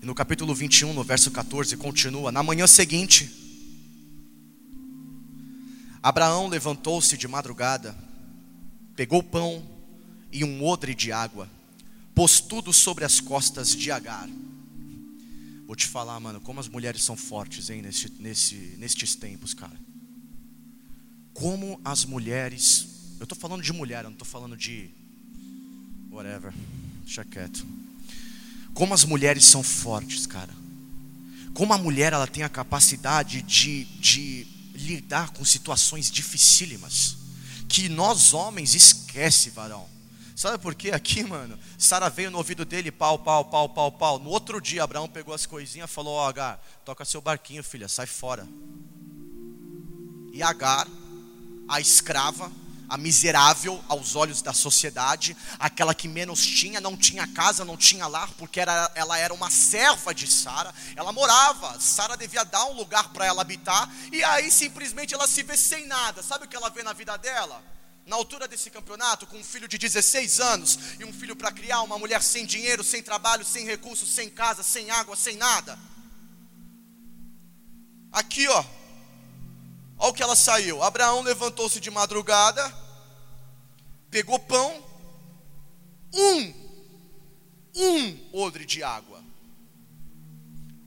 [0.00, 3.49] E no capítulo 21, no verso 14, continua: Na manhã seguinte
[6.02, 7.94] Abraão levantou-se de madrugada,
[8.96, 9.62] pegou pão
[10.32, 11.48] e um odre de água,
[12.14, 14.28] pôs tudo sobre as costas de Agar.
[15.66, 19.78] Vou te falar, mano, como as mulheres são fortes, hein, nesse, nesse, nestes tempos, cara.
[21.34, 22.88] Como as mulheres,
[23.20, 24.90] eu estou falando de mulher, eu não estou falando de
[26.10, 26.52] whatever,
[27.04, 27.64] deixa quieto.
[28.74, 30.52] Como as mulheres são fortes, cara.
[31.54, 34.46] Como a mulher ela tem a capacidade de, de
[34.80, 37.16] lidar com situações dificílimas
[37.68, 39.88] que nós homens esquece, varão.
[40.34, 40.90] Sabe por quê?
[40.90, 44.18] Aqui, mano, Sara veio no ouvido dele, pau, pau, pau, pau, pau.
[44.18, 47.62] No outro dia, Abraão pegou as coisinhas e falou: Ó, oh, Agar, toca seu barquinho,
[47.62, 48.48] filha, sai fora.
[50.32, 50.88] E Agar,
[51.68, 52.50] a escrava,
[52.90, 58.08] a miserável aos olhos da sociedade, aquela que menos tinha, não tinha casa, não tinha
[58.08, 62.72] lar, porque era, ela era uma serva de Sara, ela morava, Sara devia dar um
[62.72, 66.20] lugar para ela habitar, e aí simplesmente ela se vê sem nada.
[66.20, 67.62] Sabe o que ela vê na vida dela?
[68.04, 71.82] Na altura desse campeonato, com um filho de 16 anos e um filho para criar,
[71.82, 75.78] uma mulher sem dinheiro, sem trabalho, sem recursos, sem casa, sem água, sem nada.
[78.10, 78.64] Aqui, ó,
[80.00, 80.82] Olha o que ela saiu.
[80.82, 82.74] Abraão levantou-se de madrugada,
[84.10, 84.82] pegou pão,
[86.14, 86.54] um,
[87.74, 89.22] um odre de água,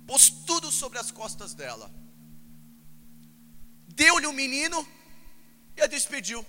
[0.08, 1.92] pôs tudo sobre as costas dela,
[3.88, 4.86] deu-lhe o um menino
[5.78, 6.44] e a despediu.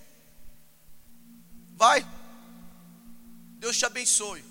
[1.75, 2.03] Vai,
[3.59, 4.43] Deus te abençoe.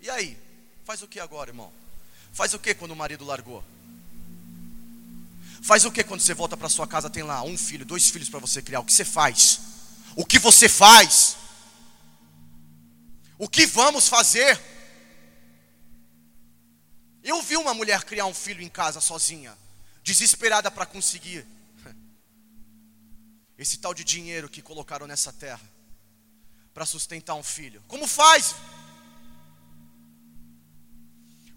[0.00, 0.36] E aí,
[0.84, 1.72] faz o que agora, irmão?
[2.32, 3.62] Faz o que quando o marido largou?
[5.64, 8.28] Faz o que quando você volta para sua casa, tem lá um filho, dois filhos
[8.28, 8.80] para você criar?
[8.80, 9.60] O que você faz?
[10.14, 11.38] O que você faz?
[13.38, 14.60] O que vamos fazer?
[17.22, 19.56] Eu vi uma mulher criar um filho em casa sozinha,
[20.02, 21.46] desesperada para conseguir
[23.56, 25.66] esse tal de dinheiro que colocaram nessa terra
[26.74, 27.82] para sustentar um filho.
[27.88, 28.54] Como faz?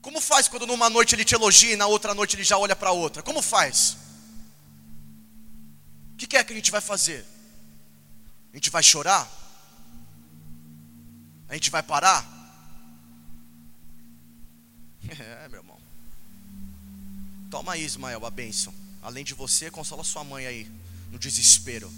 [0.07, 2.77] Como faz quando numa noite ele te elogia e na outra noite ele já olha
[2.77, 3.21] para outra?
[3.21, 3.97] Como faz?
[6.13, 7.25] O que é que a gente vai fazer?
[8.53, 9.29] A gente vai chorar?
[11.49, 12.25] A gente vai parar?
[15.19, 15.77] É, meu irmão.
[17.51, 18.73] Toma aí, Ismael, a bênção.
[19.01, 20.71] Além de você, consola sua mãe aí,
[21.11, 21.91] no desespero.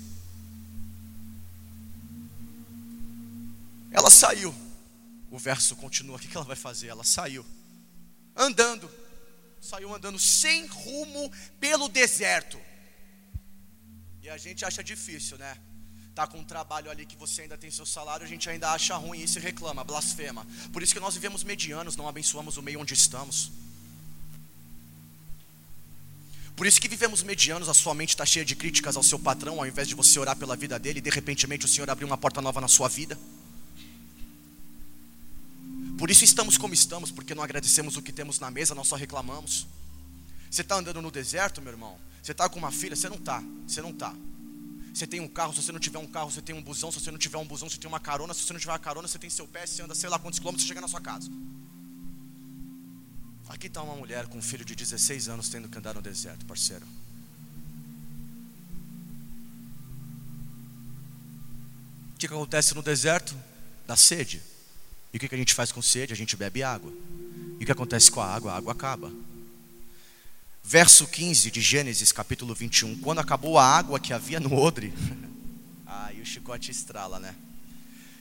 [3.92, 4.52] Ela saiu.
[5.30, 6.18] O verso continua.
[6.18, 6.88] O que ela vai fazer?
[6.88, 7.46] Ela saiu.
[8.40, 8.90] Andando.
[9.60, 12.58] Saiu andando sem rumo pelo deserto.
[14.24, 15.58] E a gente acha difícil, né?
[16.16, 18.96] Tá com um trabalho ali que você ainda tem seu salário, a gente ainda acha
[18.96, 20.48] ruim e se reclama, blasfema.
[20.72, 23.52] Por isso que nós vivemos medianos, não abençoamos o meio onde estamos.
[26.56, 29.60] Por isso que vivemos medianos, a sua mente está cheia de críticas ao seu patrão,
[29.60, 32.18] ao invés de você orar pela vida dele, e de repente o Senhor abriu uma
[32.18, 33.18] porta nova na sua vida.
[36.00, 38.96] Por isso estamos como estamos, porque não agradecemos o que temos na mesa, nós só
[38.96, 39.68] reclamamos.
[40.50, 42.00] Você está andando no deserto, meu irmão?
[42.24, 42.96] Você está com uma filha?
[42.96, 43.44] Você não está.
[43.68, 44.16] Você não está.
[44.94, 47.02] Você tem um carro, se você não tiver um carro, você tem um busão, se
[47.02, 49.10] você não tiver um busão, você tem uma carona, se você não tiver uma carona,
[49.10, 51.30] você tem seu pé, você anda sei lá quantos quilômetros, você chega na sua casa.
[53.50, 56.46] Aqui está uma mulher com um filho de 16 anos tendo que andar no deserto,
[56.46, 56.86] parceiro.
[62.16, 63.36] O que, acontece no deserto?
[63.86, 64.42] Dá sede.
[65.14, 66.14] E o que, a gente faz com sede?
[66.14, 66.92] A gente bebe água.
[67.60, 68.52] E o que acontece com a água?
[68.52, 69.12] A água acaba.
[70.64, 73.00] Verso 15 de Gênesis, capítulo 21.
[73.00, 74.94] Quando acabou a água que havia no odre.
[75.86, 77.34] Aí o chicote estrala, né?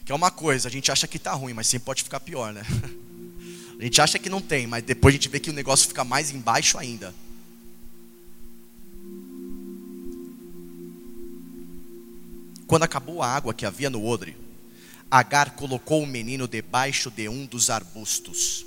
[0.04, 2.52] Que é uma coisa, a gente acha que está ruim, mas sempre pode ficar pior,
[2.52, 2.62] né?
[3.78, 6.02] A gente acha que não tem, mas depois a gente vê que o negócio fica
[6.02, 7.14] mais embaixo ainda.
[12.66, 14.36] Quando acabou a água que havia no odre,
[15.10, 18.66] Agar colocou o menino debaixo de um dos arbustos.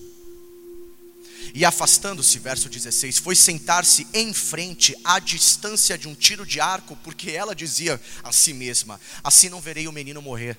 [1.54, 6.95] E afastando-se, verso 16, foi sentar-se em frente, à distância de um tiro de arco,
[7.04, 10.58] porque ela dizia a si mesma: Assim não verei o menino morrer.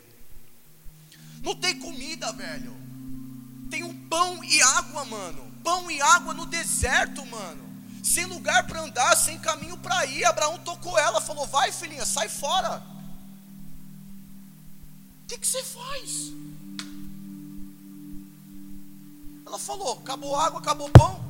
[1.43, 2.77] Não tem comida, velho.
[3.71, 5.51] Tem um pão e água, mano.
[5.65, 7.73] Pão e água no deserto, mano.
[8.03, 10.25] Sem lugar para andar, sem caminho para ir.
[10.25, 12.92] Abraão tocou ela, falou: Vai, filhinha, sai fora
[15.33, 16.33] que, que você faz?
[19.47, 21.23] Ela falou: acabou água, acabou pão.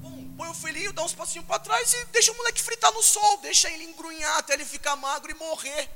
[0.00, 3.02] Bom, põe o filhinho, dá uns passinhos para trás e deixa o moleque fritar no
[3.02, 5.90] sol, deixa ele engrunhar até ele ficar magro e morrer.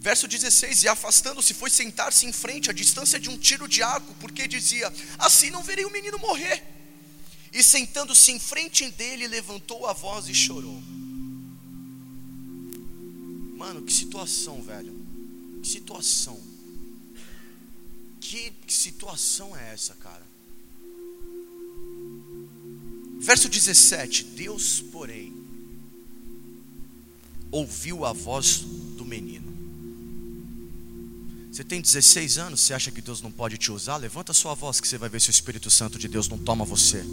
[0.00, 4.12] Verso 16: E afastando-se, foi sentar-se em frente, à distância de um tiro de arco,
[4.14, 6.60] porque dizia: Assim não verei o menino morrer.
[7.52, 10.82] E sentando-se em frente dele, levantou a voz e chorou.
[13.62, 14.92] Mano, que situação, velho.
[15.62, 16.40] Que situação.
[18.20, 20.26] Que, situação é essa, cara?
[23.20, 25.32] Verso 17: Deus, porém,
[27.52, 28.64] ouviu a voz
[28.96, 29.52] do menino.
[31.52, 33.96] Você tem 16 anos, você acha que Deus não pode te usar?
[33.96, 36.64] Levanta sua voz que você vai ver se o Espírito Santo de Deus não toma
[36.64, 37.04] você.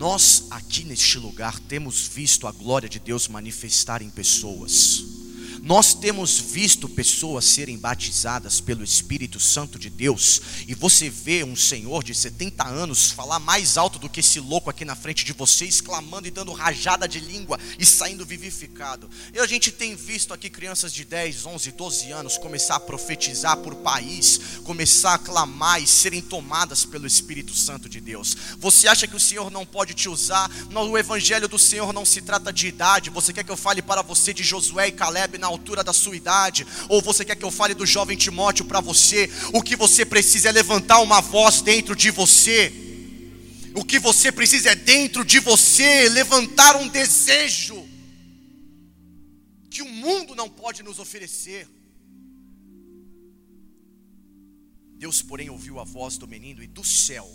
[0.00, 5.19] Nós aqui neste lugar temos visto a glória de Deus manifestar em pessoas.
[5.62, 11.54] Nós temos visto pessoas serem batizadas pelo Espírito Santo de Deus, e você vê um
[11.54, 15.34] senhor de 70 anos falar mais alto do que esse louco aqui na frente de
[15.34, 19.10] você, exclamando e dando rajada de língua e saindo vivificado.
[19.34, 23.58] E a gente tem visto aqui crianças de 10, 11, 12 anos começar a profetizar
[23.58, 28.34] por país, começar a clamar e serem tomadas pelo Espírito Santo de Deus.
[28.58, 30.50] Você acha que o Senhor não pode te usar?
[30.70, 33.10] No evangelho do Senhor não se trata de idade.
[33.10, 36.16] Você quer que eu fale para você de Josué e Caleb na altura da sua
[36.16, 40.04] idade, ou você quer que eu fale do jovem Timóteo para você, o que você
[40.04, 42.72] precisa é levantar uma voz dentro de você.
[43.74, 47.88] O que você precisa é dentro de você levantar um desejo
[49.70, 51.68] que o mundo não pode nos oferecer.
[54.96, 57.30] Deus, porém, ouviu a voz do menino e do céu,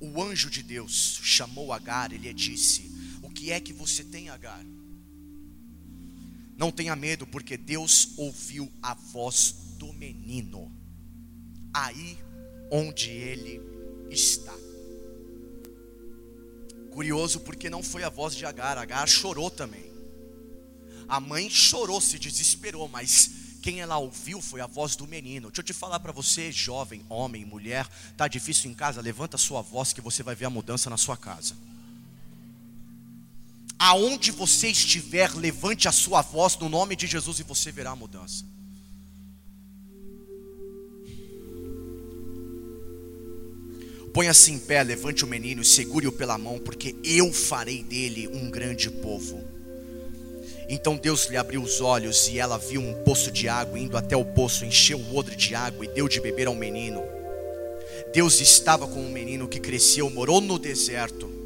[0.00, 2.90] o anjo de Deus chamou Agar e lhe disse:
[3.22, 4.64] O que é que você tem, Agar?
[6.56, 10.70] Não tenha medo, porque Deus ouviu a voz do menino,
[11.72, 12.18] aí
[12.70, 13.60] onde ele
[14.10, 14.54] está.
[16.92, 19.90] Curioso porque não foi a voz de Agar, Agar chorou também.
[21.08, 23.30] A mãe chorou, se desesperou, mas
[23.62, 25.48] quem ela ouviu foi a voz do menino.
[25.48, 29.62] Deixa eu te falar para você, jovem, homem, mulher, tá difícil em casa, levanta sua
[29.62, 31.56] voz que você vai ver a mudança na sua casa.
[33.84, 37.96] Aonde você estiver, levante a sua voz no nome de Jesus e você verá a
[37.96, 38.44] mudança.
[44.14, 48.48] Ponha-se em pé, levante o menino e segure-o pela mão, porque eu farei dele um
[48.52, 49.42] grande povo.
[50.68, 54.16] Então Deus lhe abriu os olhos e ela viu um poço de água, indo até
[54.16, 57.02] o poço, encheu um odre de água e deu de beber ao menino.
[58.14, 61.41] Deus estava com um menino que cresceu, morou no deserto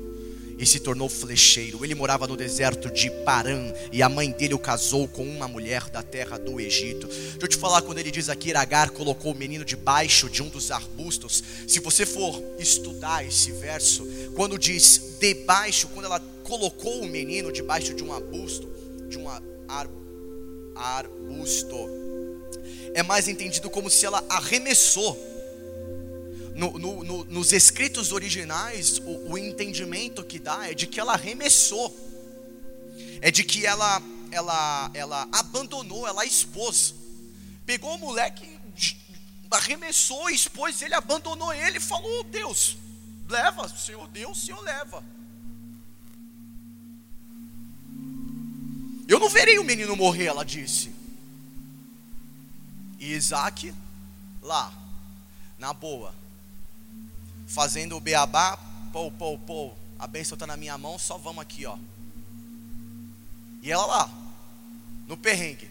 [0.58, 1.84] e se tornou flecheiro.
[1.84, 5.88] Ele morava no deserto de Parã e a mãe dele o casou com uma mulher
[5.90, 7.06] da terra do Egito.
[7.06, 10.48] Deixa eu te falar, quando ele diz aqui, Agar colocou o menino debaixo de um
[10.48, 11.44] dos arbustos.
[11.68, 17.92] Se você for estudar esse verso, quando diz debaixo, quando ela colocou o menino debaixo
[17.94, 18.68] de um arbusto,
[19.08, 19.42] de um ar,
[20.74, 21.76] arbusto,
[22.94, 25.35] é mais entendido como se ela arremessou
[26.56, 31.12] no, no, no, nos escritos originais, o, o, entendimento que dá é de que ela
[31.12, 31.94] arremessou,
[33.20, 36.94] é de que ela, ela, ela abandonou, ela expôs,
[37.66, 38.48] pegou o moleque,
[39.50, 42.78] arremessou, expôs ele, abandonou ele, falou: Deus,
[43.28, 45.04] leva, Senhor Deus, Senhor leva.
[49.06, 50.90] Eu não verei o menino morrer, ela disse.
[52.98, 53.74] E Isaac,
[54.42, 54.72] lá,
[55.58, 56.14] na boa,
[57.46, 58.56] fazendo o beabá,
[58.92, 61.78] pô, pô, pô, a bênção está na minha mão, só vamos aqui, ó.
[63.62, 64.10] E ela lá,
[65.06, 65.68] no perrengue,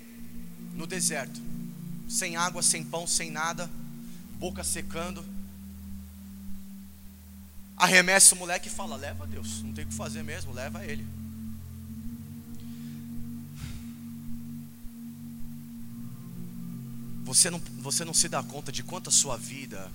[0.73, 1.39] no deserto,
[2.09, 3.69] sem água, sem pão, sem nada,
[4.39, 5.23] boca secando.
[7.77, 11.05] Arremessa o moleque e fala: Leva Deus, não tem o que fazer mesmo, leva ele.
[17.23, 19.91] Você não, você não se dá conta de quanto a sua vida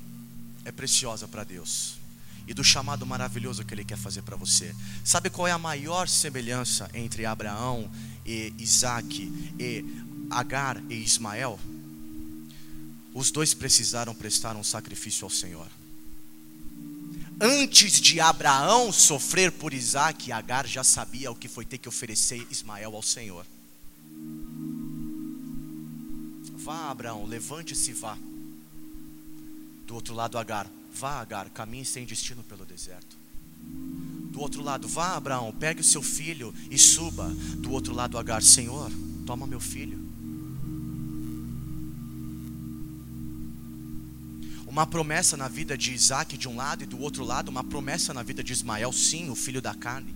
[0.64, 2.00] é preciosa para Deus
[2.46, 4.74] e do chamado maravilhoso que Ele quer fazer para você.
[5.04, 7.88] Sabe qual é a maior semelhança entre Abraão
[8.26, 9.22] e Isaac
[9.58, 9.84] e
[10.30, 11.60] Agar e Ismael?
[13.14, 15.68] Os dois precisaram prestar um sacrifício ao Senhor.
[17.40, 22.46] Antes de Abraão sofrer por Isaac, Agar já sabia o que foi ter que oferecer
[22.50, 23.46] Ismael ao Senhor.
[26.56, 28.18] Vá, Abraão, levante-se e vá.
[29.90, 33.16] Do outro lado, Agar, vá, Agar, caminhe sem destino pelo deserto.
[34.30, 37.28] Do outro lado, vá, Abraão, pegue o seu filho e suba.
[37.56, 38.88] Do outro lado, Agar, Senhor,
[39.26, 39.98] toma meu filho.
[44.64, 48.14] Uma promessa na vida de Isaac de um lado e do outro lado, uma promessa
[48.14, 50.14] na vida de Ismael, sim, o filho da carne.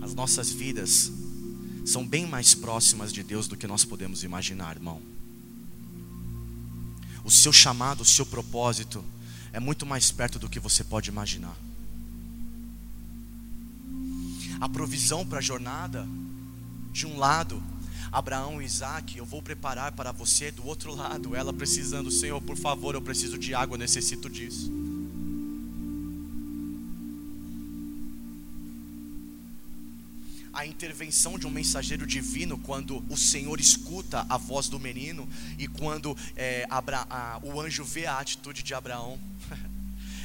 [0.00, 1.12] As nossas vidas
[1.84, 5.17] são bem mais próximas de Deus do que nós podemos imaginar, irmão
[7.28, 9.04] o seu chamado, o seu propósito
[9.52, 11.54] é muito mais perto do que você pode imaginar.
[14.58, 16.08] A provisão para a jornada,
[16.90, 17.62] de um lado,
[18.10, 22.56] Abraão e Isaac, eu vou preparar para você, do outro lado, ela precisando, Senhor, por
[22.56, 24.72] favor, eu preciso de água, eu necessito disso.
[30.58, 35.68] A intervenção de um mensageiro divino quando o Senhor escuta a voz do menino e
[35.68, 39.18] quando é, Abra, a, o anjo vê a atitude de Abraão.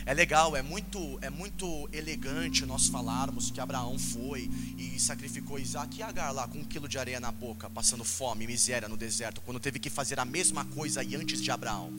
[0.06, 5.98] É legal, é muito, é muito elegante nós falarmos que Abraão foi e sacrificou Isaac
[5.98, 9.40] e Agar lá com um quilo de areia na boca, passando fome, miséria no deserto,
[9.46, 11.94] quando teve que fazer a mesma coisa aí antes de Abraão.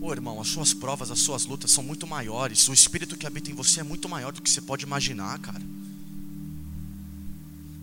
[0.00, 2.66] Ô oh, irmão, as suas provas, as suas lutas são muito maiores.
[2.66, 5.62] O espírito que habita em você é muito maior do que você pode imaginar, cara.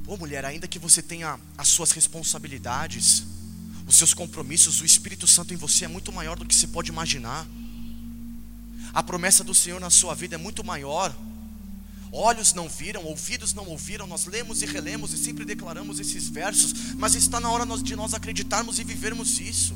[0.08, 3.26] Ô oh, mulher, ainda que você tenha as suas responsabilidades,
[3.86, 6.90] os seus compromissos, o Espírito Santo em você é muito maior do que você pode
[6.90, 7.46] imaginar.
[8.94, 11.14] A promessa do Senhor na sua vida é muito maior.
[12.10, 16.96] Olhos não viram, ouvidos não ouviram, nós lemos e relemos e sempre declaramos esses versos,
[16.96, 19.76] mas está na hora de nós acreditarmos e vivermos isso.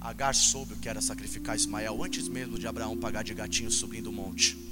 [0.00, 4.10] Agar soube o que era sacrificar Ismael antes mesmo de Abraão pagar de gatinho subindo
[4.10, 4.69] o monte.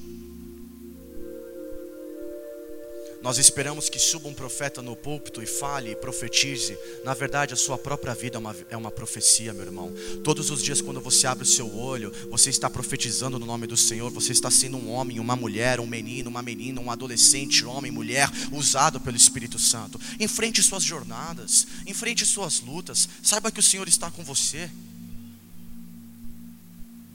[3.20, 6.78] Nós esperamos que suba um profeta no púlpito e fale e profetize.
[7.04, 9.92] Na verdade, a sua própria vida é uma, é uma profecia, meu irmão.
[10.22, 13.76] Todos os dias, quando você abre o seu olho, você está profetizando no nome do
[13.76, 14.10] Senhor.
[14.12, 18.30] Você está sendo um homem, uma mulher, um menino, uma menina, um adolescente, homem, mulher,
[18.52, 20.00] usado pelo Espírito Santo.
[20.20, 23.08] Enfrente suas jornadas, enfrente suas lutas.
[23.20, 24.70] Saiba que o Senhor está com você.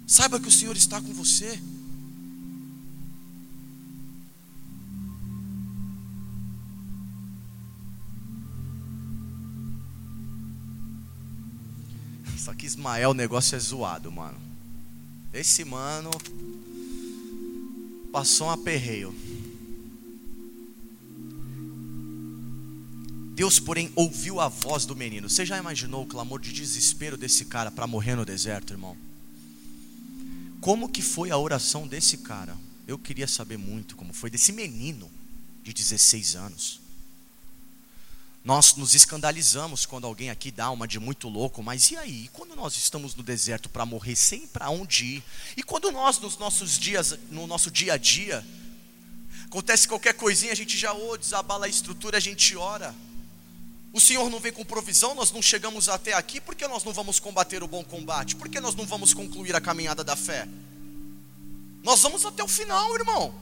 [0.06, 1.58] Saiba que o Senhor está com você.
[12.44, 14.38] Só que Ismael, o negócio é zoado, mano.
[15.34, 16.12] Esse mano
[18.12, 19.16] passou um aperreio.
[23.34, 25.30] Deus, porém, ouviu a voz do menino.
[25.30, 28.98] Você já imaginou o clamor de desespero desse cara para morrer no deserto, irmão?
[30.60, 32.58] Como que foi a oração desse cara?
[32.86, 35.10] Eu queria saber muito como foi desse menino
[35.64, 36.83] de 16 anos.
[38.44, 42.30] Nós nos escandalizamos quando alguém aqui dá uma de muito louco, mas e aí?
[42.34, 45.24] Quando nós estamos no deserto para morrer sem para onde ir?
[45.56, 48.46] E quando nós nos nossos dias, no nosso dia a dia,
[49.46, 52.94] acontece qualquer coisinha, a gente já oh, desabala a estrutura, a gente ora.
[53.94, 56.92] O Senhor não vem com provisão, nós não chegamos até aqui, por que nós não
[56.92, 58.36] vamos combater o bom combate?
[58.36, 60.50] Por que nós não vamos concluir a caminhada da fé?
[61.82, 63.34] Nós vamos até o final, irmão.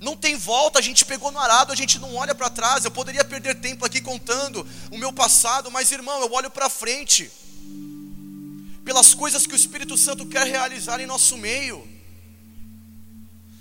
[0.00, 2.84] Não tem volta, a gente pegou no arado, a gente não olha para trás.
[2.84, 7.30] Eu poderia perder tempo aqui contando o meu passado, mas irmão, eu olho para frente.
[8.82, 11.86] Pelas coisas que o Espírito Santo quer realizar em nosso meio.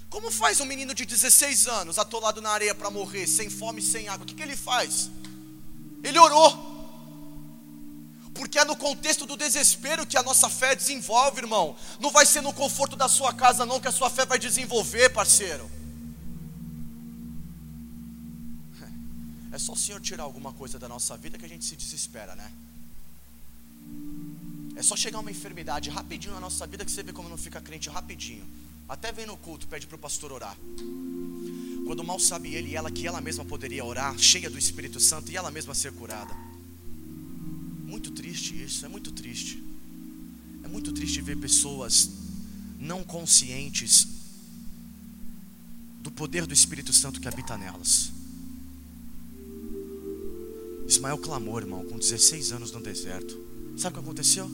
[0.09, 4.07] Como faz um menino de 16 anos atolado na areia para morrer, sem fome, sem
[4.07, 4.23] água?
[4.23, 5.11] O que, que ele faz?
[6.01, 6.69] Ele orou.
[8.33, 11.75] Porque é no contexto do desespero que a nossa fé desenvolve, irmão.
[11.99, 15.09] Não vai ser no conforto da sua casa, não, que a sua fé vai desenvolver,
[15.09, 15.69] parceiro.
[19.51, 22.35] É só o Senhor tirar alguma coisa da nossa vida que a gente se desespera,
[22.35, 22.51] né?
[24.75, 27.59] É só chegar uma enfermidade rapidinho na nossa vida que você vê como não fica
[27.59, 28.45] crente rapidinho.
[28.87, 30.55] Até vem no culto, pede para o pastor orar.
[31.85, 35.31] Quando mal sabe ele e ela que ela mesma poderia orar, cheia do Espírito Santo
[35.31, 36.33] e ela mesma ser curada.
[37.85, 39.63] Muito triste isso, é muito triste.
[40.63, 42.11] É muito triste ver pessoas
[42.79, 44.07] não conscientes
[46.01, 48.11] do poder do Espírito Santo que habita nelas.
[50.89, 53.39] Ismael clamou, irmão, com 16 anos no deserto.
[53.77, 54.49] Sabe o que aconteceu?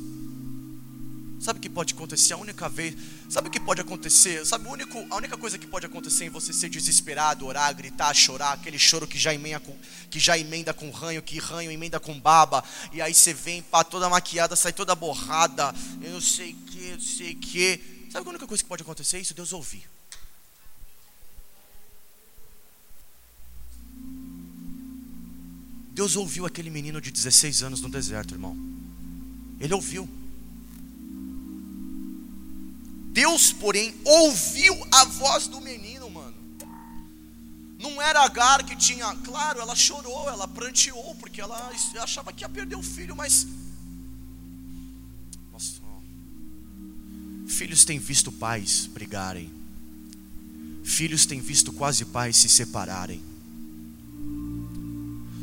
[1.39, 2.33] Sabe o que pode acontecer?
[2.33, 2.93] A única vez,
[3.29, 4.45] sabe o que pode acontecer?
[4.45, 8.13] Sabe o único, a única coisa que pode acontecer em você ser desesperado, orar, gritar,
[8.13, 9.77] chorar, aquele choro que já emenda com,
[10.09, 12.61] que já emenda com ranho, que ranho emenda com baba,
[12.91, 16.99] e aí você vem, pá, toda maquiada, sai toda borrada, eu não sei que, eu
[16.99, 18.09] sei que.
[18.11, 19.19] Sabe a única coisa que pode acontecer?
[19.19, 19.94] Isso Deus ouvir.
[25.95, 28.53] Deus ouviu aquele menino de 16 anos no deserto, irmão.
[29.61, 30.09] Ele ouviu.
[33.13, 36.35] Deus, porém, ouviu a voz do menino, mano.
[37.79, 41.71] Não era Agar que tinha, claro, ela chorou, ela pranteou, porque ela
[42.01, 43.47] achava que ia perder o filho, mas.
[45.49, 45.79] Nossa,
[47.47, 49.49] filhos têm visto pais brigarem,
[50.83, 53.23] filhos têm visto quase pais se separarem.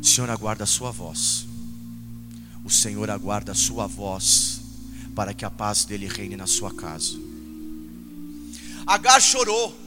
[0.02, 1.46] O Senhor aguarda a sua voz.
[2.64, 4.60] O Senhor aguarda a sua voz
[5.14, 7.12] para que a paz dele reine na sua casa.
[8.84, 9.78] Agar chorou,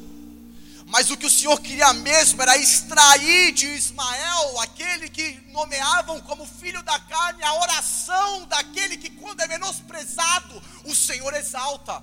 [0.87, 6.45] mas o que o Senhor queria mesmo era extrair de Ismael, aquele que nomeavam como
[6.45, 12.01] filho da carne, a oração daquele que, quando é menosprezado, o Senhor exalta.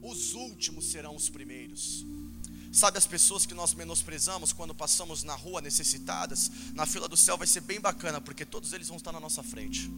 [0.00, 2.06] Os últimos serão os primeiros.
[2.72, 6.50] Sabe as pessoas que nós menosprezamos quando passamos na rua necessitadas?
[6.74, 9.42] Na fila do céu vai ser bem bacana, porque todos eles vão estar na nossa
[9.42, 9.90] frente.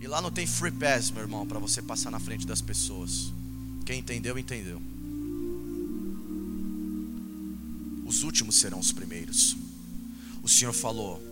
[0.00, 3.32] E lá não tem free pass, meu irmão, para você passar na frente das pessoas.
[3.84, 4.80] Quem entendeu, entendeu.
[8.06, 9.56] Os últimos serão os primeiros.
[10.42, 11.22] O Senhor falou: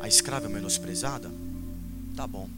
[0.00, 1.30] a escrava é menosprezada?
[2.14, 2.48] Tá bom.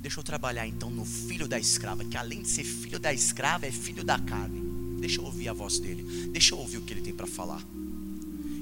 [0.00, 3.66] Deixa eu trabalhar então no filho da escrava, que além de ser filho da escrava,
[3.66, 4.63] é filho da carne.
[5.04, 6.30] Deixa eu ouvir a voz dele.
[6.30, 7.62] Deixa eu ouvir o que ele tem para falar.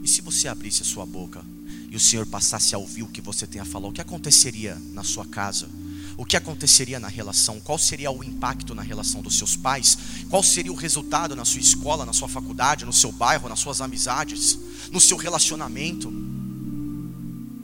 [0.02, 1.44] E se você abrisse a sua boca
[1.88, 4.76] e o Senhor passasse a ouvir o que você tem a falar, o que aconteceria
[4.92, 5.68] na sua casa?
[6.16, 7.60] O que aconteceria na relação?
[7.60, 9.96] Qual seria o impacto na relação dos seus pais?
[10.28, 13.80] Qual seria o resultado na sua escola, na sua faculdade, no seu bairro, nas suas
[13.80, 14.58] amizades,
[14.90, 16.12] no seu relacionamento?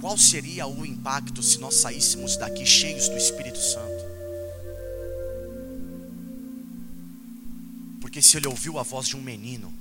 [0.01, 3.97] qual seria o impacto se nós saíssemos daqui cheios do Espírito Santo?
[8.19, 9.73] Porque se ele ouviu a voz de um menino,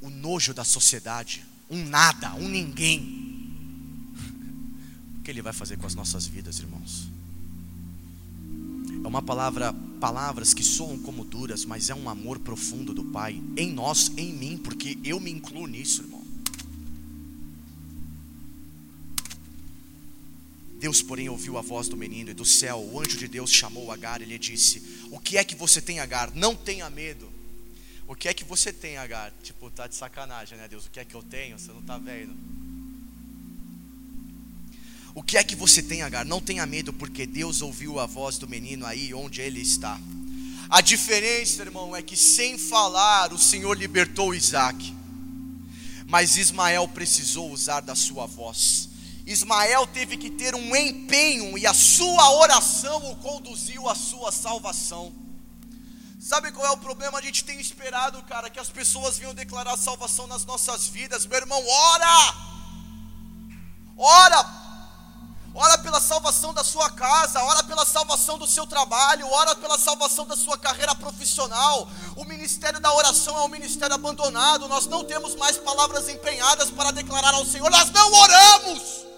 [0.00, 3.46] o nojo da sociedade, um nada, um ninguém,
[5.16, 7.06] o que ele vai fazer com as nossas vidas, irmãos?
[9.04, 13.40] É uma palavra, palavras que soam como duras, mas é um amor profundo do Pai
[13.56, 16.21] em nós, em mim, porque eu me incluo nisso, irmão.
[20.82, 23.92] Deus, porém, ouviu a voz do menino e do céu, o anjo de Deus chamou
[23.92, 26.34] Agar e lhe disse: O que é que você tem, Agar?
[26.34, 27.32] Não tenha medo.
[28.04, 29.32] O que é que você tem, Agar?
[29.44, 30.86] Tipo, tá de sacanagem, né, Deus?
[30.86, 31.56] O que é que eu tenho?
[31.56, 32.34] Você não está vendo.
[35.14, 36.24] O que é que você tem, Agar?
[36.24, 40.00] Não tenha medo, porque Deus ouviu a voz do menino aí onde ele está.
[40.68, 44.92] A diferença, irmão, é que sem falar o Senhor libertou Isaac,
[46.08, 48.90] mas Ismael precisou usar da sua voz.
[49.26, 55.12] Ismael teve que ter um empenho e a sua oração o conduziu à sua salvação.
[56.20, 57.18] Sabe qual é o problema?
[57.18, 61.26] A gente tem esperado, cara, que as pessoas venham declarar salvação nas nossas vidas.
[61.26, 62.34] Meu irmão, ora!
[63.96, 64.62] Ora!
[65.54, 70.26] Ora pela salvação da sua casa, ora pela salvação do seu trabalho, ora pela salvação
[70.26, 71.88] da sua carreira profissional.
[72.16, 74.66] O ministério da oração é um ministério abandonado.
[74.66, 77.70] Nós não temos mais palavras empenhadas para declarar ao Senhor.
[77.70, 79.11] Nós não oramos.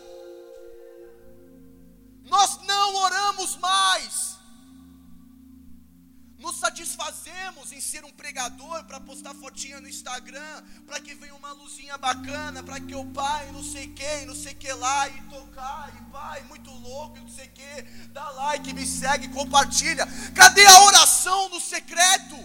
[2.35, 4.35] Nós não oramos mais.
[6.37, 11.53] Nos satisfazemos em ser um pregador para postar fotinha no Instagram, para que venha uma
[11.53, 15.89] luzinha bacana, para que o pai, não sei quem, não sei que lá, e tocar,
[15.97, 20.05] e pai, muito louco, não sei que, dá like, me segue, compartilha.
[20.35, 22.37] Cadê a oração no secreto?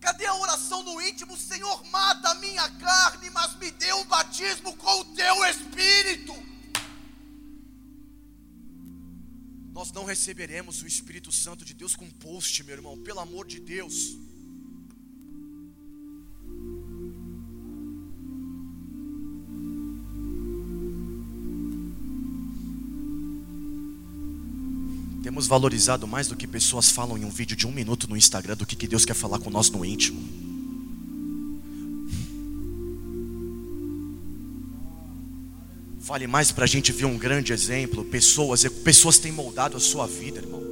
[0.00, 1.36] Cadê a oração no íntimo?
[1.36, 6.53] Senhor, mata a minha carne, mas me dê um batismo com o teu espírito.
[9.74, 13.58] Nós não receberemos o Espírito Santo de Deus com post, meu irmão, pelo amor de
[13.58, 14.16] Deus.
[25.24, 28.56] Temos valorizado mais do que pessoas falam em um vídeo de um minuto no Instagram
[28.56, 30.43] do que, que Deus quer falar com nós no íntimo.
[36.04, 38.04] Vale mais para a gente ver um grande exemplo.
[38.04, 40.62] Pessoas, pessoas têm moldado a sua vida, irmão.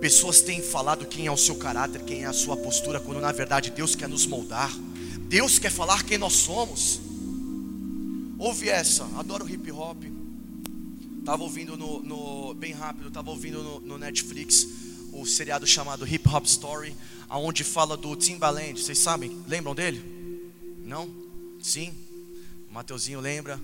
[0.00, 3.32] Pessoas têm falado quem é o seu caráter, quem é a sua postura, quando na
[3.32, 4.72] verdade Deus quer nos moldar.
[5.22, 7.00] Deus quer falar quem nós somos.
[8.38, 10.04] Ouve essa, adoro hip hop.
[11.24, 14.64] Tava ouvindo no, no bem rápido, tava ouvindo no, no, Netflix
[15.12, 16.94] o seriado chamado Hip Hop Story,
[17.28, 18.80] aonde fala do Timbaland.
[18.80, 19.42] Vocês sabem?
[19.48, 20.00] Lembram dele?
[20.84, 21.12] Não?
[21.60, 21.92] Sim.
[22.70, 23.58] Mateuzinho lembra?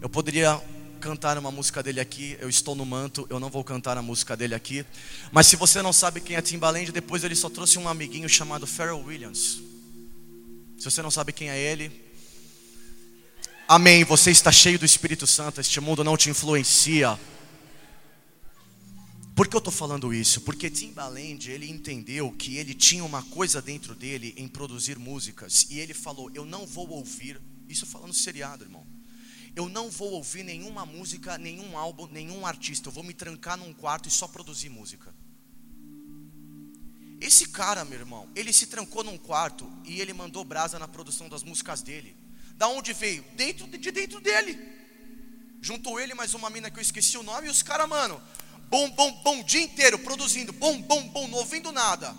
[0.00, 0.60] Eu poderia
[1.00, 4.36] cantar uma música dele aqui, eu estou no manto, eu não vou cantar a música
[4.36, 4.84] dele aqui.
[5.32, 8.66] Mas se você não sabe quem é Timbaland, depois ele só trouxe um amiguinho chamado
[8.66, 9.60] Pharrell Williams.
[10.78, 11.90] Se você não sabe quem é ele,
[13.66, 17.18] amém, você está cheio do Espírito Santo, este mundo não te influencia.
[19.34, 20.42] Por que eu estou falando isso?
[20.42, 25.66] Porque Timbaland, ele entendeu que ele tinha uma coisa dentro dele em produzir músicas.
[25.70, 28.85] E ele falou, eu não vou ouvir, isso falando seriado, irmão
[29.56, 32.88] eu não vou ouvir nenhuma música, nenhum álbum, nenhum artista.
[32.88, 35.14] Eu vou me trancar num quarto e só produzir música.
[37.18, 41.26] Esse cara, meu irmão, ele se trancou num quarto e ele mandou brasa na produção
[41.26, 42.14] das músicas dele.
[42.56, 43.24] Da onde veio?
[43.34, 44.58] Dentro de dentro dele.
[45.62, 48.22] Juntou ele mais uma mina que eu esqueci o nome e os caras, mano,
[48.68, 52.14] bom, bom, bom, dia inteiro produzindo, bom, bom, bom, não ouvindo nada.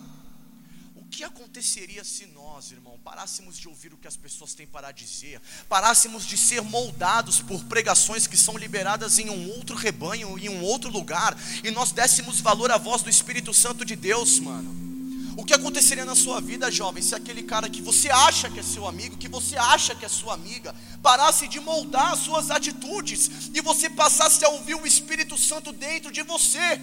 [1.10, 5.42] Que aconteceria se nós, irmão, parássemos de ouvir o que as pessoas têm para dizer,
[5.68, 10.62] parássemos de ser moldados por pregações que são liberadas em um outro rebanho, em um
[10.62, 14.88] outro lugar, e nós dessemos valor à voz do Espírito Santo de Deus, mano.
[15.38, 18.64] O que aconteceria na sua vida, jovem, se aquele cara que você acha que é
[18.64, 23.52] seu amigo, que você acha que é sua amiga, parasse de moldar as suas atitudes
[23.54, 26.82] e você passasse a ouvir o Espírito Santo dentro de você?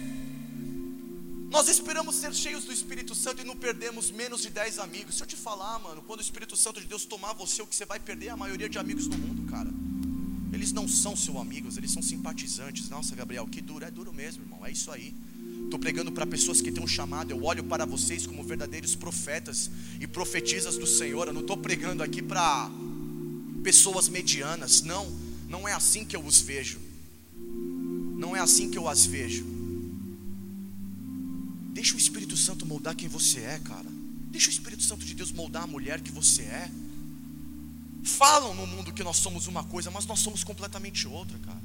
[1.55, 5.15] Nós esperamos ser cheios do Espírito Santo e não perdemos menos de 10 amigos.
[5.15, 7.73] Se eu te falar, mano, quando o Espírito Santo de Deus tomar você, o que
[7.73, 9.69] você vai perder é a maioria de amigos no mundo, cara.
[10.51, 12.89] Eles não são seus amigos, eles são simpatizantes.
[12.89, 14.65] Nossa, Gabriel, que duro, é duro mesmo, irmão.
[14.65, 15.15] É isso aí.
[15.63, 17.31] Estou pregando para pessoas que têm um chamado.
[17.31, 21.25] Eu olho para vocês como verdadeiros profetas e profetizas do Senhor.
[21.29, 22.69] Eu não estou pregando aqui para
[23.63, 24.81] pessoas medianas.
[24.81, 25.09] Não,
[25.47, 26.81] não é assim que eu os vejo.
[28.17, 29.54] Não é assim que eu as vejo.
[31.75, 33.89] Deixa o Espírito Santo moldar quem você é, cara.
[34.31, 36.71] Deixa o Espírito Santo de Deus moldar a mulher que você é.
[38.01, 41.61] Falam no mundo que nós somos uma coisa, mas nós somos completamente outra, cara.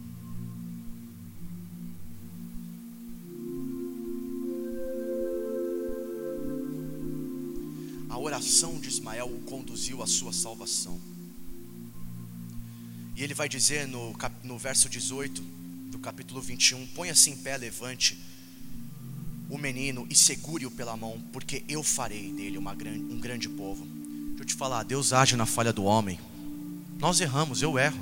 [8.08, 11.00] A oração de Ismael o conduziu à sua salvação.
[13.14, 15.40] E ele vai dizer no, no verso 18
[15.92, 18.18] do capítulo 21: Ponha-se em pé, levante
[19.50, 23.84] o menino e segure-o pela mão, porque eu farei dele grande, um grande povo.
[23.84, 26.18] Deixa eu te falar, Deus age na falha do homem.
[26.98, 27.98] Nós erramos, eu erro.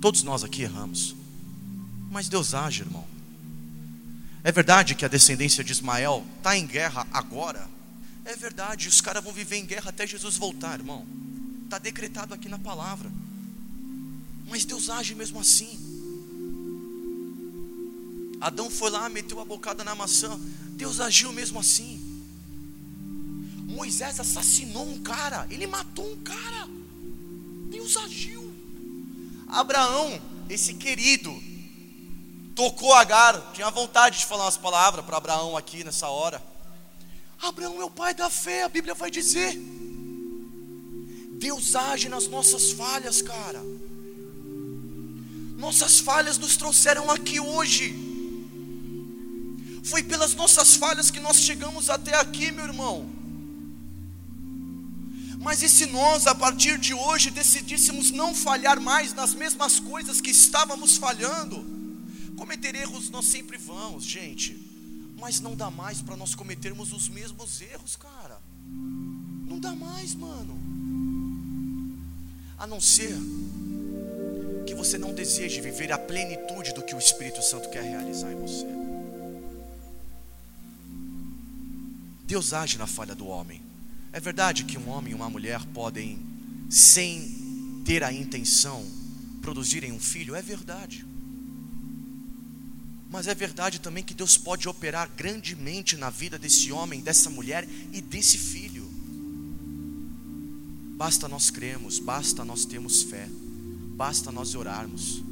[0.00, 1.16] Todos nós aqui erramos.
[2.10, 3.04] Mas Deus age, irmão.
[4.44, 7.68] É verdade que a descendência de Ismael está em guerra agora.
[8.24, 11.06] É verdade, os caras vão viver em guerra até Jesus voltar, irmão.
[11.64, 13.10] Está decretado aqui na palavra.
[14.46, 15.78] Mas Deus age mesmo assim.
[18.40, 20.38] Adão foi lá, meteu a bocada na maçã.
[20.70, 22.00] Deus agiu mesmo assim.
[23.66, 26.68] Moisés assassinou um cara, ele matou um cara.
[27.70, 28.54] Deus agiu.
[29.48, 31.34] Abraão, esse querido,
[32.54, 36.42] tocou Agar, tinha vontade de falar umas palavras para Abraão aqui nessa hora.
[37.40, 39.58] Abraão é o pai da fé, a Bíblia vai dizer.
[41.32, 43.62] Deus age nas nossas falhas, cara.
[45.56, 48.03] Nossas falhas nos trouxeram aqui hoje.
[49.84, 53.06] Foi pelas nossas falhas que nós chegamos até aqui, meu irmão.
[55.38, 60.18] Mas e se nós, a partir de hoje, decidíssemos não falhar mais nas mesmas coisas
[60.22, 61.62] que estávamos falhando?
[62.34, 64.56] Cometer erros nós sempre vamos, gente.
[65.20, 68.40] Mas não dá mais para nós cometermos os mesmos erros, cara.
[69.46, 70.58] Não dá mais, mano.
[72.58, 73.14] A não ser
[74.66, 78.36] que você não deseje viver a plenitude do que o Espírito Santo quer realizar em
[78.36, 78.93] você.
[82.26, 83.62] Deus age na falha do homem.
[84.12, 86.18] É verdade que um homem e uma mulher podem,
[86.70, 88.84] sem ter a intenção,
[89.42, 90.34] produzirem um filho?
[90.34, 91.04] É verdade.
[93.10, 97.68] Mas é verdade também que Deus pode operar grandemente na vida desse homem, dessa mulher
[97.92, 98.90] e desse filho.
[100.96, 103.28] Basta nós cremos, basta nós termos fé,
[103.96, 105.22] basta nós orarmos.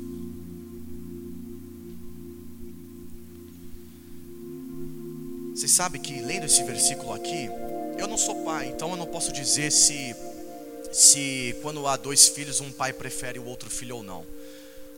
[5.54, 7.48] Você sabe que lendo esse versículo aqui,
[7.98, 10.14] eu não sou pai, então eu não posso dizer se
[10.92, 14.26] se quando há dois filhos um pai prefere o outro filho ou não.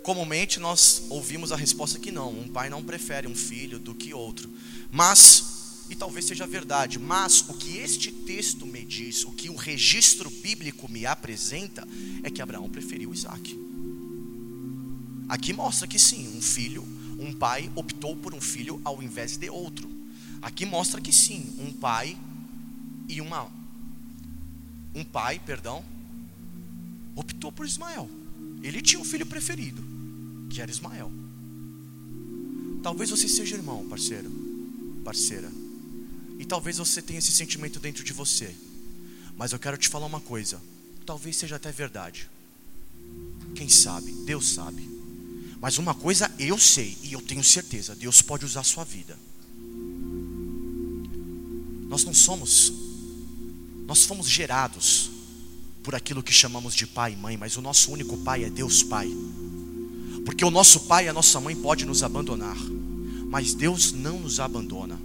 [0.03, 4.13] Comumente nós ouvimos a resposta que não, um pai não prefere um filho do que
[4.13, 4.51] outro.
[4.91, 5.55] Mas
[5.89, 10.31] e talvez seja verdade, mas o que este texto me diz, o que o registro
[10.31, 11.87] bíblico me apresenta,
[12.23, 13.59] é que Abraão preferiu Isaac.
[15.29, 16.83] Aqui mostra que sim, um filho,
[17.19, 19.94] um pai optou por um filho ao invés de outro.
[20.45, 22.19] Aqui mostra que sim, um pai
[23.09, 23.51] e uma
[24.95, 25.83] um pai, perdão,
[27.17, 28.09] optou por Ismael.
[28.63, 29.83] Ele tinha um filho preferido,
[30.51, 31.11] que era Ismael.
[32.83, 34.31] Talvez você seja irmão, parceiro,
[35.03, 35.51] parceira.
[36.39, 38.55] E talvez você tenha esse sentimento dentro de você.
[39.37, 40.61] Mas eu quero te falar uma coisa.
[41.07, 42.29] Talvez seja até verdade.
[43.55, 44.13] Quem sabe?
[44.27, 44.89] Deus sabe.
[45.59, 49.19] Mas uma coisa eu sei e eu tenho certeza: Deus pode usar a sua vida.
[51.95, 52.73] Nós não somos,
[53.87, 55.11] nós fomos gerados
[55.81, 58.83] por aquilo que chamamos de pai e mãe, mas o nosso único pai é Deus
[58.83, 59.09] Pai.
[60.25, 62.57] Porque o nosso pai e a nossa mãe podem nos abandonar,
[63.29, 64.99] mas Deus não nos abandona.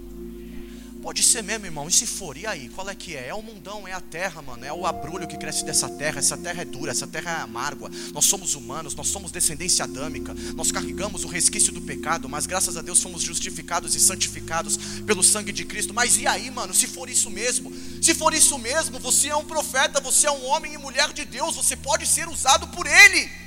[1.02, 1.88] Pode ser mesmo, irmão.
[1.88, 2.68] E se for, e aí?
[2.68, 3.28] Qual é que é?
[3.28, 4.64] É o mundão, é a terra, mano.
[4.64, 6.18] É o abrulho que cresce dessa terra.
[6.18, 7.88] Essa terra é dura, essa terra é amarga.
[8.12, 10.34] Nós somos humanos, nós somos descendência adâmica.
[10.54, 14.76] Nós carregamos o resquício do pecado, mas graças a Deus somos justificados e santificados
[15.06, 15.94] pelo sangue de Cristo.
[15.94, 16.74] Mas e aí, mano?
[16.74, 17.72] Se for isso mesmo,
[18.02, 21.24] se for isso mesmo, você é um profeta, você é um homem e mulher de
[21.24, 23.39] Deus, você pode ser usado por Ele.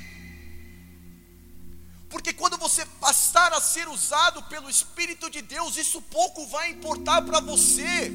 [3.54, 8.12] A ser usado pelo Espírito de Deus, isso pouco vai importar para você.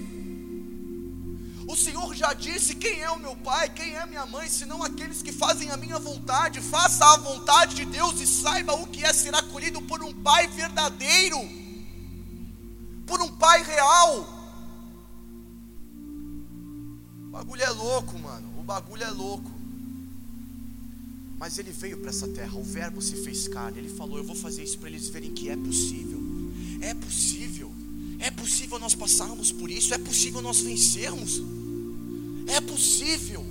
[1.67, 5.21] O Senhor já disse: quem é o meu pai, quem é minha mãe, senão aqueles
[5.21, 6.59] que fazem a minha vontade.
[6.61, 10.47] Faça a vontade de Deus e saiba o que é ser acolhido por um pai
[10.47, 11.37] verdadeiro,
[13.05, 14.27] por um pai real.
[17.27, 18.59] O bagulho é louco, mano.
[18.59, 19.58] O bagulho é louco.
[21.39, 23.79] Mas ele veio para essa terra, o Verbo se fez carne.
[23.79, 26.21] Ele falou: Eu vou fazer isso para eles verem que é possível.
[26.81, 27.71] É possível.
[28.19, 29.93] É possível nós passarmos por isso.
[29.93, 31.41] É possível nós vencermos.
[32.45, 33.45] É possível.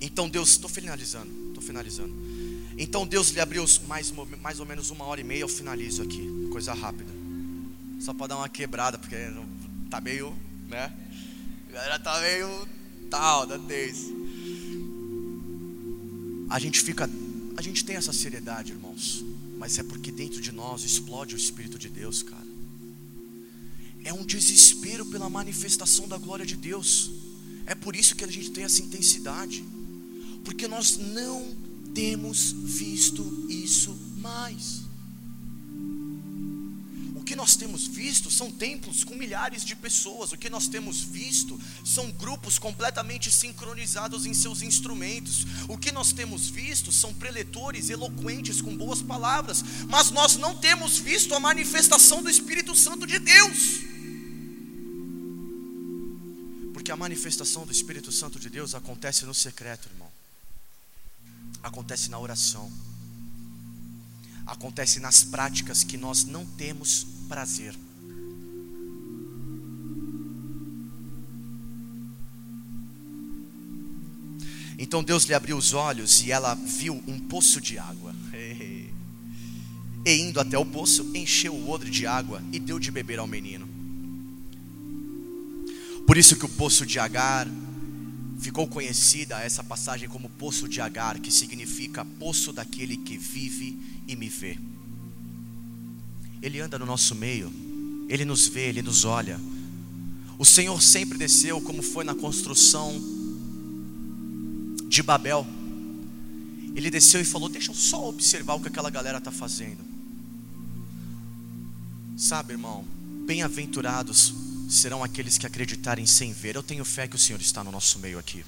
[0.00, 2.14] Então Deus, estou finalizando, estou finalizando.
[2.78, 6.48] Então Deus lhe abriu mais, mais ou menos uma hora e meia, eu finalizo aqui,
[6.52, 7.12] coisa rápida.
[8.04, 9.16] Só para dar uma quebrada, porque
[9.88, 10.36] tá meio,
[10.68, 10.92] né?
[11.72, 12.68] Galera tá meio
[13.08, 14.14] tal, da tenso.
[16.50, 17.08] A gente fica,
[17.56, 19.24] a gente tem essa seriedade, irmãos,
[19.56, 22.46] mas é porque dentro de nós explode o Espírito de Deus, cara.
[24.04, 27.10] É um desespero pela manifestação da glória de Deus.
[27.64, 29.64] É por isso que a gente tem essa intensidade,
[30.44, 31.56] porque nós não
[31.94, 34.83] temos visto isso mais.
[37.34, 40.30] Que nós temos visto são templos com milhares de pessoas.
[40.30, 45.44] O que nós temos visto são grupos completamente sincronizados em seus instrumentos.
[45.68, 49.64] O que nós temos visto são preletores eloquentes com boas palavras.
[49.88, 53.80] Mas nós não temos visto a manifestação do Espírito Santo de Deus.
[56.72, 60.08] Porque a manifestação do Espírito Santo de Deus acontece no secreto, irmão.
[61.64, 62.70] Acontece na oração
[64.46, 67.74] acontece nas práticas que nós não temos prazer.
[74.78, 78.14] Então Deus lhe abriu os olhos e ela viu um poço de água.
[80.06, 83.26] E indo até o poço, encheu o odre de água e deu de beber ao
[83.26, 83.66] menino.
[86.06, 87.48] Por isso que o poço de Agar
[88.38, 94.14] ficou conhecida essa passagem como poço de Agar, que significa poço daquele que vive e
[94.14, 94.58] me vê.
[96.44, 97.50] Ele anda no nosso meio,
[98.06, 99.40] Ele nos vê, Ele nos olha.
[100.38, 102.92] O Senhor sempre desceu, como foi na construção
[104.86, 105.46] de Babel.
[106.76, 109.82] Ele desceu e falou: Deixa eu só observar o que aquela galera está fazendo.
[112.14, 112.84] Sabe, irmão,
[113.24, 114.34] bem-aventurados
[114.68, 116.56] serão aqueles que acreditarem sem ver.
[116.56, 118.44] Eu tenho fé que o Senhor está no nosso meio aqui.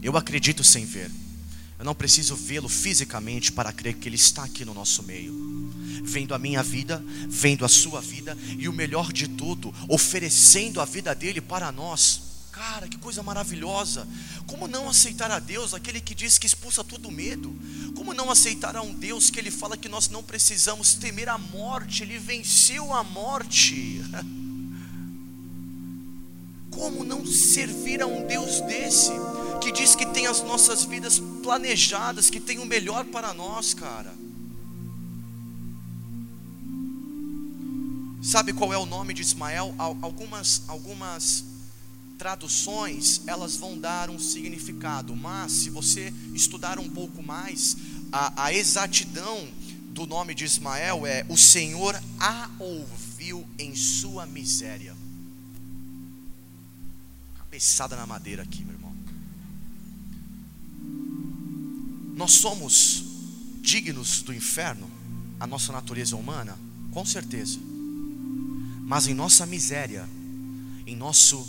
[0.00, 1.10] Eu acredito sem ver.
[1.80, 5.55] Eu não preciso vê-lo fisicamente para crer que Ele está aqui no nosso meio
[6.02, 10.84] vendo a minha vida, vendo a sua vida e o melhor de tudo, oferecendo a
[10.84, 12.26] vida dele para nós.
[12.56, 14.08] Cara, que coisa maravilhosa!
[14.46, 17.54] Como não aceitar a Deus, aquele que diz que expulsa todo medo?
[17.94, 21.36] Como não aceitar a um Deus que ele fala que nós não precisamos temer a
[21.36, 24.02] morte, ele venceu a morte?
[26.70, 29.12] Como não servir a um Deus desse,
[29.62, 34.14] que diz que tem as nossas vidas planejadas, que tem o melhor para nós, cara?
[38.36, 39.74] Sabe qual é o nome de Ismael?
[39.78, 41.42] Algumas, algumas
[42.18, 47.78] traduções elas vão dar um significado, mas se você estudar um pouco mais,
[48.12, 49.48] a, a exatidão
[49.88, 54.94] do nome de Ismael é: O Senhor a ouviu em sua miséria.
[57.38, 58.94] Cabeçada na madeira aqui, meu irmão.
[62.14, 63.02] Nós somos
[63.62, 64.90] dignos do inferno,
[65.40, 66.54] a nossa natureza humana?
[66.92, 67.75] Com certeza.
[68.86, 70.08] Mas em nossa miséria,
[70.86, 71.44] em nosso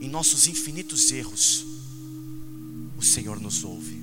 [0.00, 1.66] em nossos infinitos erros,
[2.96, 4.02] o Senhor nos ouve.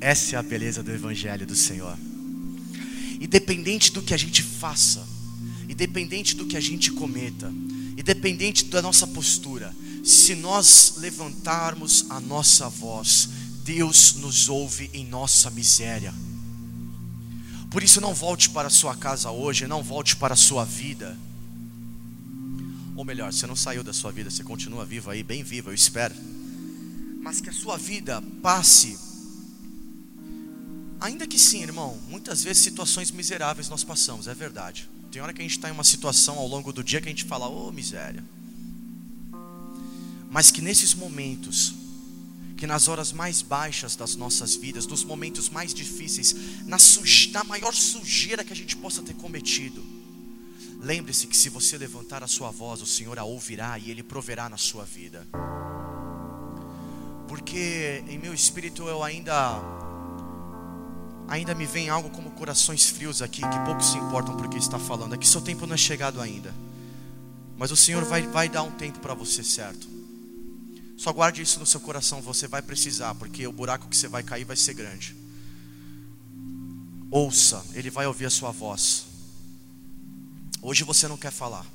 [0.00, 1.96] Essa é a beleza do evangelho do Senhor.
[3.20, 5.06] Independente do que a gente faça,
[5.68, 7.52] independente do que a gente cometa,
[7.96, 13.28] independente da nossa postura, se nós levantarmos a nossa voz,
[13.64, 16.12] Deus nos ouve em nossa miséria.
[17.70, 21.16] Por isso, não volte para a sua casa hoje, não volte para a sua vida.
[22.96, 25.74] Ou melhor, você não saiu da sua vida, você continua vivo aí, bem vivo, eu
[25.74, 26.14] espero.
[27.20, 28.98] Mas que a sua vida passe.
[30.98, 34.88] Ainda que sim, irmão, muitas vezes situações miseráveis nós passamos, é verdade.
[35.12, 37.10] Tem hora que a gente está em uma situação ao longo do dia que a
[37.10, 38.24] gente fala, ô oh, miséria.
[40.30, 41.74] Mas que nesses momentos
[42.56, 46.34] que nas horas mais baixas das nossas vidas, nos momentos mais difíceis,
[46.64, 49.84] na, suje, na maior sujeira que a gente possa ter cometido,
[50.80, 54.48] lembre-se que se você levantar a sua voz, o Senhor a ouvirá e Ele proverá
[54.48, 55.26] na sua vida.
[57.28, 59.60] Porque em meu espírito eu ainda
[61.28, 64.78] ainda me vem algo como corações frios aqui, que poucos se importam por que está
[64.78, 65.14] falando.
[65.14, 66.54] É que seu tempo não é chegado ainda.
[67.58, 69.95] Mas o Senhor vai, vai dar um tempo para você, certo?
[70.96, 74.22] Só guarde isso no seu coração, você vai precisar, porque o buraco que você vai
[74.22, 75.14] cair vai ser grande.
[77.10, 79.04] Ouça, Ele vai ouvir a sua voz.
[80.62, 81.66] Hoje você não quer falar,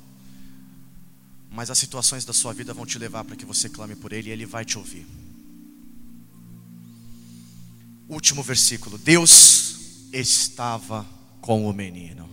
[1.50, 4.28] mas as situações da sua vida vão te levar para que você clame por Ele
[4.28, 5.06] e Ele vai te ouvir.
[8.08, 11.06] Último versículo: Deus estava
[11.40, 12.28] com o menino,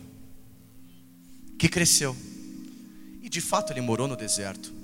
[1.57, 2.17] que cresceu,
[3.21, 4.78] e de fato ele morou no deserto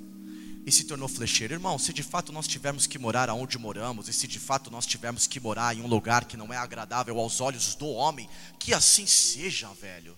[0.66, 1.54] e se tornou flecheiro.
[1.54, 4.86] Irmão, se de fato nós tivermos que morar aonde moramos, e se de fato nós
[4.86, 8.28] tivermos que morar em um lugar que não é agradável aos olhos do homem,
[8.60, 10.18] que assim seja, velho.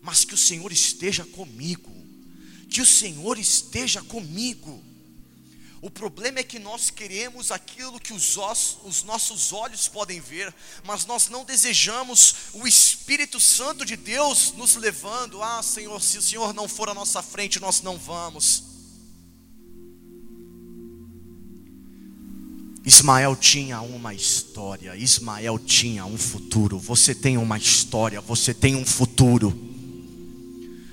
[0.00, 1.90] mas que o Senhor esteja comigo.
[2.70, 4.82] Que o Senhor esteja comigo.
[5.80, 10.54] O problema é que nós queremos aquilo que os, ossos, os nossos olhos podem ver,
[10.84, 15.42] mas nós não desejamos o Espírito Santo de Deus nos levando.
[15.42, 18.73] Ah, Senhor, se o Senhor não for à nossa frente, nós não vamos.
[22.84, 26.78] Ismael tinha uma história, Ismael tinha um futuro.
[26.78, 29.58] Você tem uma história, você tem um futuro.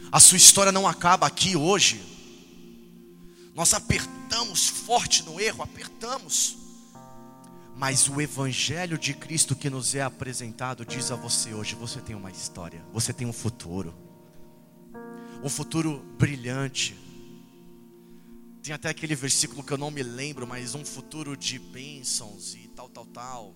[0.10, 2.02] A sua história não acaba aqui hoje.
[3.54, 6.58] Nós apertamos forte no erro, apertamos.
[7.76, 12.16] Mas o Evangelho de Cristo que nos é apresentado diz a você hoje: você tem
[12.16, 13.94] uma história, você tem um futuro,
[15.44, 16.96] um futuro brilhante.
[18.64, 22.68] Tem até aquele versículo que eu não me lembro, mas um futuro de bênçãos e
[22.76, 23.56] tal, tal, tal.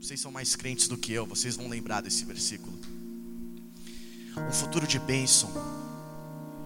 [0.00, 2.72] Vocês são mais crentes do que eu, vocês vão lembrar desse versículo.
[4.36, 5.50] Um futuro de bênção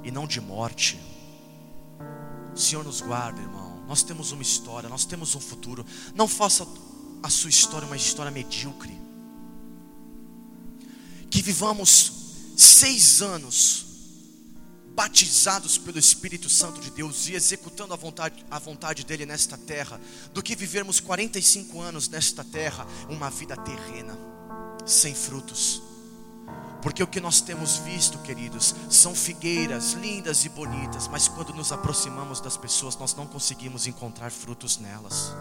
[0.05, 1.01] e não de morte.
[2.55, 3.85] Senhor nos guarda, irmão.
[3.89, 5.85] Nós temos uma história, nós temos um futuro.
[6.15, 6.67] Não faça
[7.23, 8.97] a sua história uma história medíocre.
[11.29, 12.13] Que vivamos
[12.57, 13.88] seis anos
[14.99, 20.01] batizados pelo Espírito Santo de Deus e executando a vontade, a vontade dele nesta terra,
[20.35, 24.19] do que vivermos 45 anos nesta terra, uma vida terrena,
[24.85, 25.81] sem frutos
[26.81, 31.73] porque o que nós temos visto, queridos, são figueiras lindas e bonitas, mas quando nos
[31.73, 35.33] aproximamos das pessoas, nós não conseguimos encontrar frutos nelas.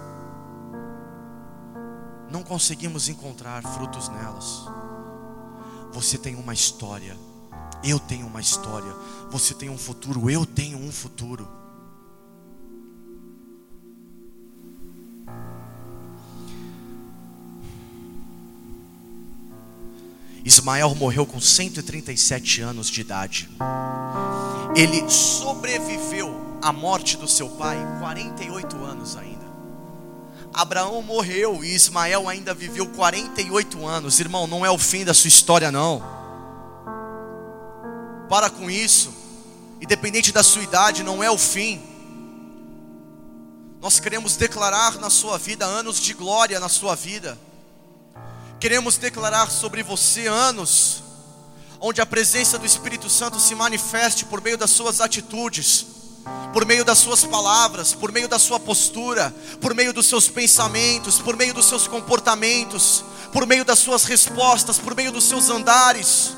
[2.32, 4.64] Não conseguimos encontrar frutos nelas.
[5.92, 7.16] Você tem uma história,
[7.90, 8.94] eu tenho uma história.
[9.32, 11.48] Você tem um futuro, eu tenho um futuro.
[20.44, 23.50] Ismael morreu com 137 anos de idade.
[24.76, 29.46] Ele sobreviveu à morte do seu pai 48 anos ainda.
[30.54, 34.20] Abraão morreu e Ismael ainda viveu 48 anos.
[34.20, 36.17] Irmão, não é o fim da sua história, não.
[38.30, 39.14] Para com isso.
[39.82, 41.82] Independente da sua idade, não é o fim.
[43.80, 47.38] Nós queremos declarar na sua vida anos de glória na sua vida.
[48.60, 51.04] Queremos declarar sobre você anos
[51.80, 55.86] onde a presença do Espírito Santo se manifeste por meio das suas atitudes,
[56.52, 61.20] por meio das suas palavras, por meio da sua postura, por meio dos seus pensamentos,
[61.20, 66.36] por meio dos seus comportamentos, por meio das suas respostas, por meio dos seus andares.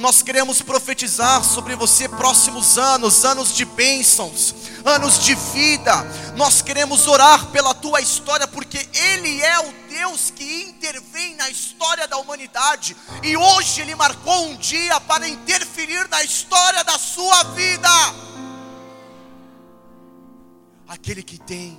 [0.00, 5.92] Nós queremos profetizar sobre você próximos anos, anos de bênçãos, anos de vida.
[6.38, 12.08] Nós queremos orar pela tua história, porque Ele é o Deus que intervém na história
[12.08, 12.96] da humanidade.
[13.22, 17.90] E hoje Ele marcou um dia para interferir na história da sua vida.
[20.88, 21.78] Aquele que tem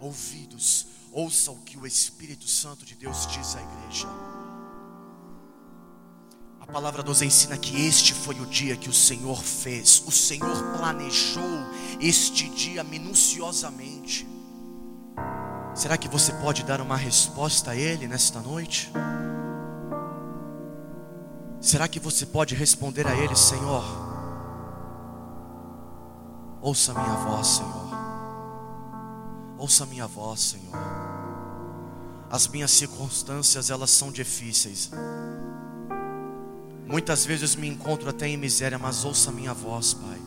[0.00, 4.35] ouvidos, ouça o que o Espírito Santo de Deus diz à igreja.
[6.68, 10.02] A palavra nos ensina que este foi o dia que o Senhor fez.
[10.06, 11.44] O Senhor planejou
[12.00, 14.26] este dia minuciosamente.
[15.74, 18.90] Será que você pode dar uma resposta a Ele nesta noite?
[21.60, 23.84] Será que você pode responder a Ele, Senhor?
[26.60, 27.86] Ouça minha voz, Senhor.
[29.58, 30.76] Ouça minha voz, Senhor.
[32.28, 34.90] As minhas circunstâncias, elas são difíceis.
[36.96, 40.18] Muitas vezes me encontro até em miséria, mas ouça minha voz, Pai.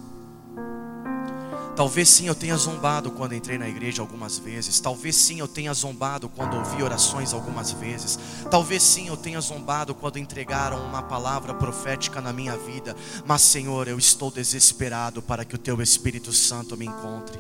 [1.76, 4.80] Talvez sim eu tenha zombado quando entrei na igreja algumas vezes.
[4.80, 8.20] Talvez sim eu tenha zombado quando ouvi orações algumas vezes.
[8.51, 12.95] Talvez sim eu tenha zombado quando entregaram uma palavra profética na minha vida.
[13.26, 17.39] Mas, Senhor, eu estou desesperado para que o Teu Espírito Santo me encontre.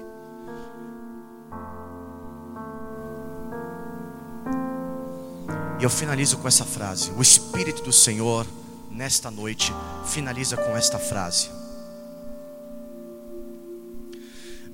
[5.79, 8.47] E eu finalizo com essa frase: O Espírito do Senhor
[8.89, 9.71] nesta noite,
[10.07, 11.49] finaliza com esta frase.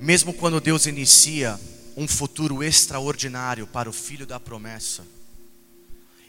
[0.00, 1.58] Mesmo quando Deus inicia
[1.96, 5.06] um futuro extraordinário para o filho da promessa,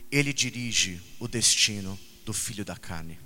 [0.09, 3.19] Ele dirige o destino do filho da carne.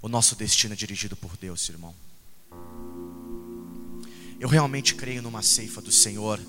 [0.00, 1.94] O nosso destino é dirigido por Deus, irmão.
[4.38, 6.40] Eu realmente creio numa ceifa do Senhor,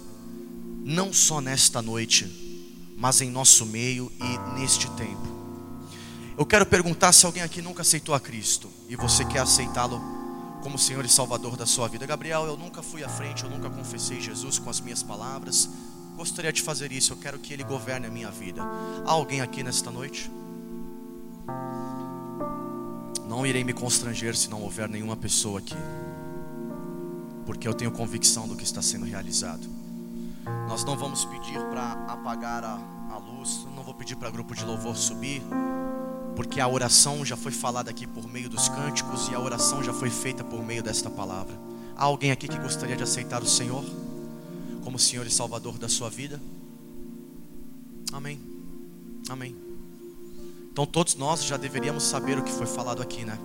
[0.83, 2.25] não só nesta noite,
[2.97, 5.42] mas em nosso meio e neste tempo.
[6.35, 10.01] Eu quero perguntar se alguém aqui nunca aceitou a Cristo e você quer aceitá-lo
[10.63, 12.07] como Senhor e Salvador da sua vida.
[12.07, 15.69] Gabriel, eu nunca fui à frente, eu nunca confessei Jesus com as minhas palavras.
[16.15, 18.63] Gostaria de fazer isso, eu quero que Ele governe a minha vida.
[19.05, 20.31] Há alguém aqui nesta noite?
[23.27, 25.75] Não irei me constranger se não houver nenhuma pessoa aqui,
[27.45, 29.67] porque eu tenho convicção do que está sendo realizado.
[30.67, 32.79] Nós não vamos pedir para apagar a,
[33.11, 35.41] a luz, não vou pedir para grupo de louvor subir,
[36.35, 39.93] porque a oração já foi falada aqui por meio dos cânticos e a oração já
[39.93, 41.57] foi feita por meio desta palavra.
[41.95, 43.83] Há alguém aqui que gostaria de aceitar o Senhor
[44.83, 46.41] como Senhor e Salvador da sua vida?
[48.11, 48.39] Amém.
[49.29, 49.55] Amém.
[50.71, 53.37] Então todos nós já deveríamos saber o que foi falado aqui, né?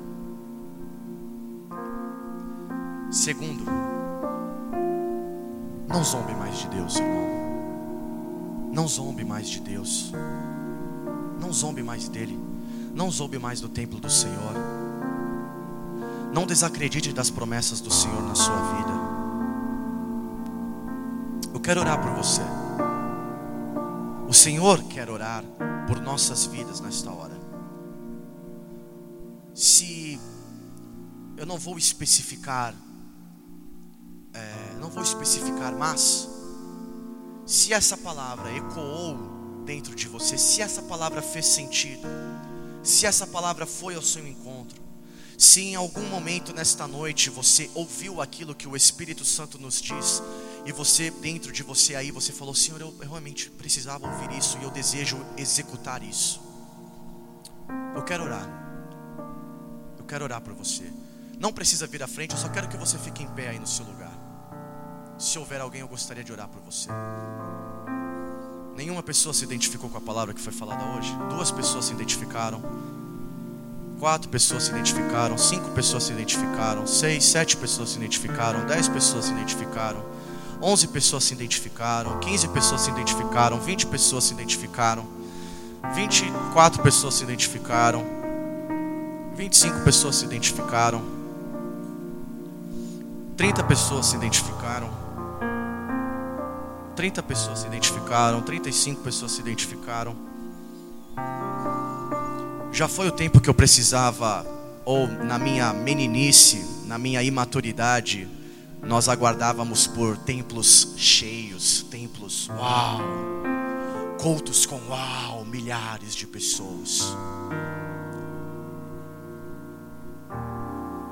[3.11, 3.64] Segundo,
[5.89, 7.28] não zombe mais de Deus, irmão.
[8.72, 10.12] Não zombe mais de Deus.
[11.41, 12.47] Não zombe mais dele.
[12.99, 14.55] Não zombe mais do templo do Senhor.
[16.34, 18.90] Não desacredite das promessas do Senhor na sua vida.
[21.55, 22.42] Eu quero orar por você.
[24.28, 25.44] O Senhor quer orar
[25.86, 27.38] por nossas vidas nesta hora.
[29.55, 30.18] Se
[31.36, 32.74] eu não vou especificar,
[34.34, 36.28] é, não vou especificar, mas
[37.46, 42.09] se essa palavra ecoou dentro de você, se essa palavra fez sentido,
[42.83, 44.81] se essa palavra foi ao seu encontro,
[45.37, 50.22] se em algum momento nesta noite você ouviu aquilo que o Espírito Santo nos diz,
[50.64, 54.64] e você, dentro de você aí, você falou: Senhor, eu, realmente precisava ouvir isso e
[54.64, 56.41] eu desejo executar isso.
[57.95, 58.47] Eu quero orar.
[59.99, 60.93] Eu quero orar por você.
[61.39, 63.66] Não precisa vir à frente, eu só quero que você fique em pé aí no
[63.66, 64.12] seu lugar.
[65.18, 66.89] Se houver alguém, eu gostaria de orar por você.
[68.79, 71.12] Nenhuma pessoa se identificou com a palavra que foi falada hoje.
[71.31, 72.62] Duas pessoas se identificaram.
[73.99, 75.37] Quatro pessoas se identificaram.
[75.37, 76.87] Cinco pessoas se identificaram.
[76.87, 78.64] Seis, sete pessoas se identificaram.
[78.66, 80.01] Dez pessoas se identificaram.
[80.62, 85.07] 11 pessoas se identificaram, 15 pessoas se identificaram, 20 pessoas se identificaram,
[85.95, 88.05] 24 pessoas se identificaram,
[89.37, 91.01] 25 pessoas se identificaram,
[93.37, 94.91] 30 pessoas se identificaram,
[96.99, 100.16] 30 pessoas se identificaram, 35 pessoas se identificaram.
[102.72, 104.44] Já foi o tempo que eu precisava,
[104.84, 108.26] ou na minha meninice, na minha imaturidade,
[108.82, 113.01] nós aguardávamos por templos cheios, templos uau,
[114.20, 117.14] cultos com uau, milhares de pessoas.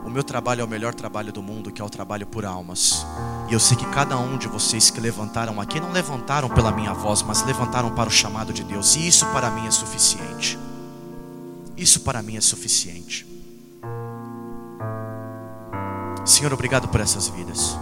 [0.07, 3.05] O meu trabalho é o melhor trabalho do mundo, que é o trabalho por almas.
[3.51, 6.95] E eu sei que cada um de vocês que levantaram aqui não levantaram pela minha
[6.95, 8.95] voz, mas levantaram para o chamado de Deus.
[8.95, 10.57] E isso para mim é suficiente.
[11.77, 13.27] Isso para mim é suficiente.
[16.25, 17.77] Senhor, obrigado por essas vidas.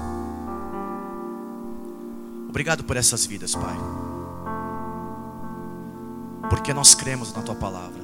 [2.48, 3.76] Obrigado por essas vidas, Pai.
[6.48, 8.02] Porque nós cremos na Tua palavra.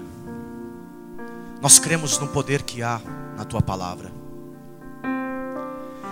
[1.63, 3.01] Nós cremos no poder que há
[3.41, 4.13] na Tua palavra.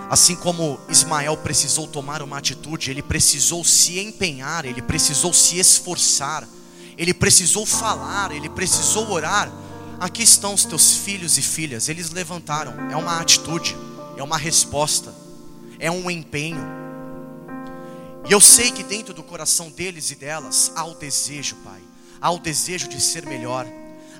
[0.09, 6.47] Assim como Ismael precisou tomar uma atitude, ele precisou se empenhar, ele precisou se esforçar,
[6.97, 9.51] ele precisou falar, ele precisou orar.
[9.99, 13.75] Aqui estão os teus filhos e filhas, eles levantaram, é uma atitude
[14.17, 15.13] é uma resposta,
[15.77, 16.65] é um empenho.
[18.27, 21.79] E eu sei que dentro do coração deles e delas há o desejo, Pai,
[22.19, 23.65] há o desejo de ser melhor,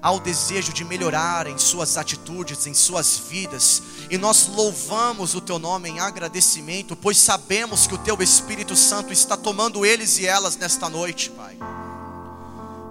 [0.01, 5.41] há o desejo de melhorar em suas atitudes, em suas vidas, e nós louvamos o
[5.41, 10.25] Teu nome em agradecimento, pois sabemos que o Teu Espírito Santo está tomando eles e
[10.25, 11.57] elas nesta noite, Pai.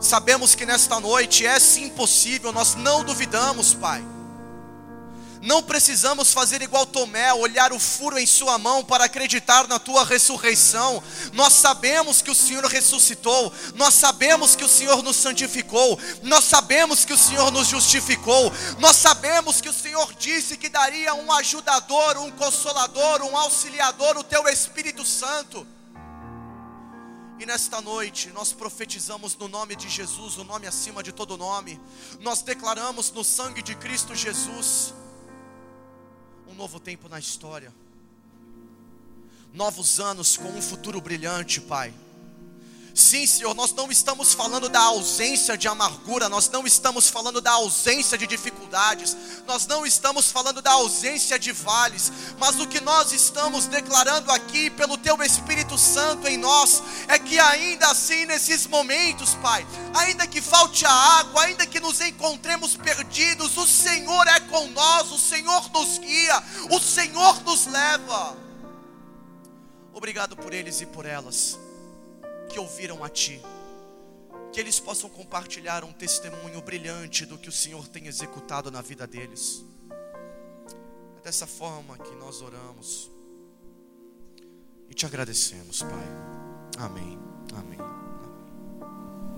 [0.01, 4.05] Sabemos que nesta noite é sim possível, nós não duvidamos, Pai
[5.43, 10.05] não precisamos fazer igual Tomé, olhar o furo em sua mão para acreditar na tua
[10.05, 11.03] ressurreição.
[11.33, 17.05] Nós sabemos que o Senhor ressuscitou, nós sabemos que o Senhor nos santificou, nós sabemos
[17.05, 22.19] que o Senhor nos justificou, nós sabemos que o Senhor disse que daria um ajudador,
[22.19, 25.67] um consolador, um auxiliador, o teu Espírito Santo.
[27.39, 31.81] E nesta noite nós profetizamos no nome de Jesus, o nome acima de todo nome.
[32.19, 34.93] Nós declaramos no sangue de Cristo Jesus
[36.59, 37.73] novo tempo na história,
[39.55, 41.95] novos anos com um futuro brilhante, Pai.
[42.99, 47.53] Sim, Senhor, nós não estamos falando da ausência de amargura, nós não estamos falando da
[47.53, 49.17] ausência de dificuldades,
[49.47, 52.11] nós não estamos falando da ausência de vales,
[52.41, 57.39] mas o que nós estamos declarando aqui pelo Teu Espírito Santo em nós é que
[57.39, 59.65] ainda assim, nesses momentos, Pai,
[59.95, 65.13] ainda que falte a água, ainda que nos encontremos perdidos, o Senhor é com nós,
[65.13, 68.37] o Senhor nos guia, o Senhor nos leva.
[69.95, 71.57] Obrigado por eles e por elas
[72.49, 73.41] que ouviram a Ti.
[74.53, 79.07] Que eles possam compartilhar um testemunho brilhante do que o Senhor tem executado na vida
[79.07, 79.65] deles.
[81.19, 83.11] É dessa forma que nós oramos
[84.89, 86.09] e te agradecemos, Pai.
[86.79, 87.19] Amém.
[87.55, 87.79] Amém.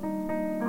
[0.02, 0.59] Amém.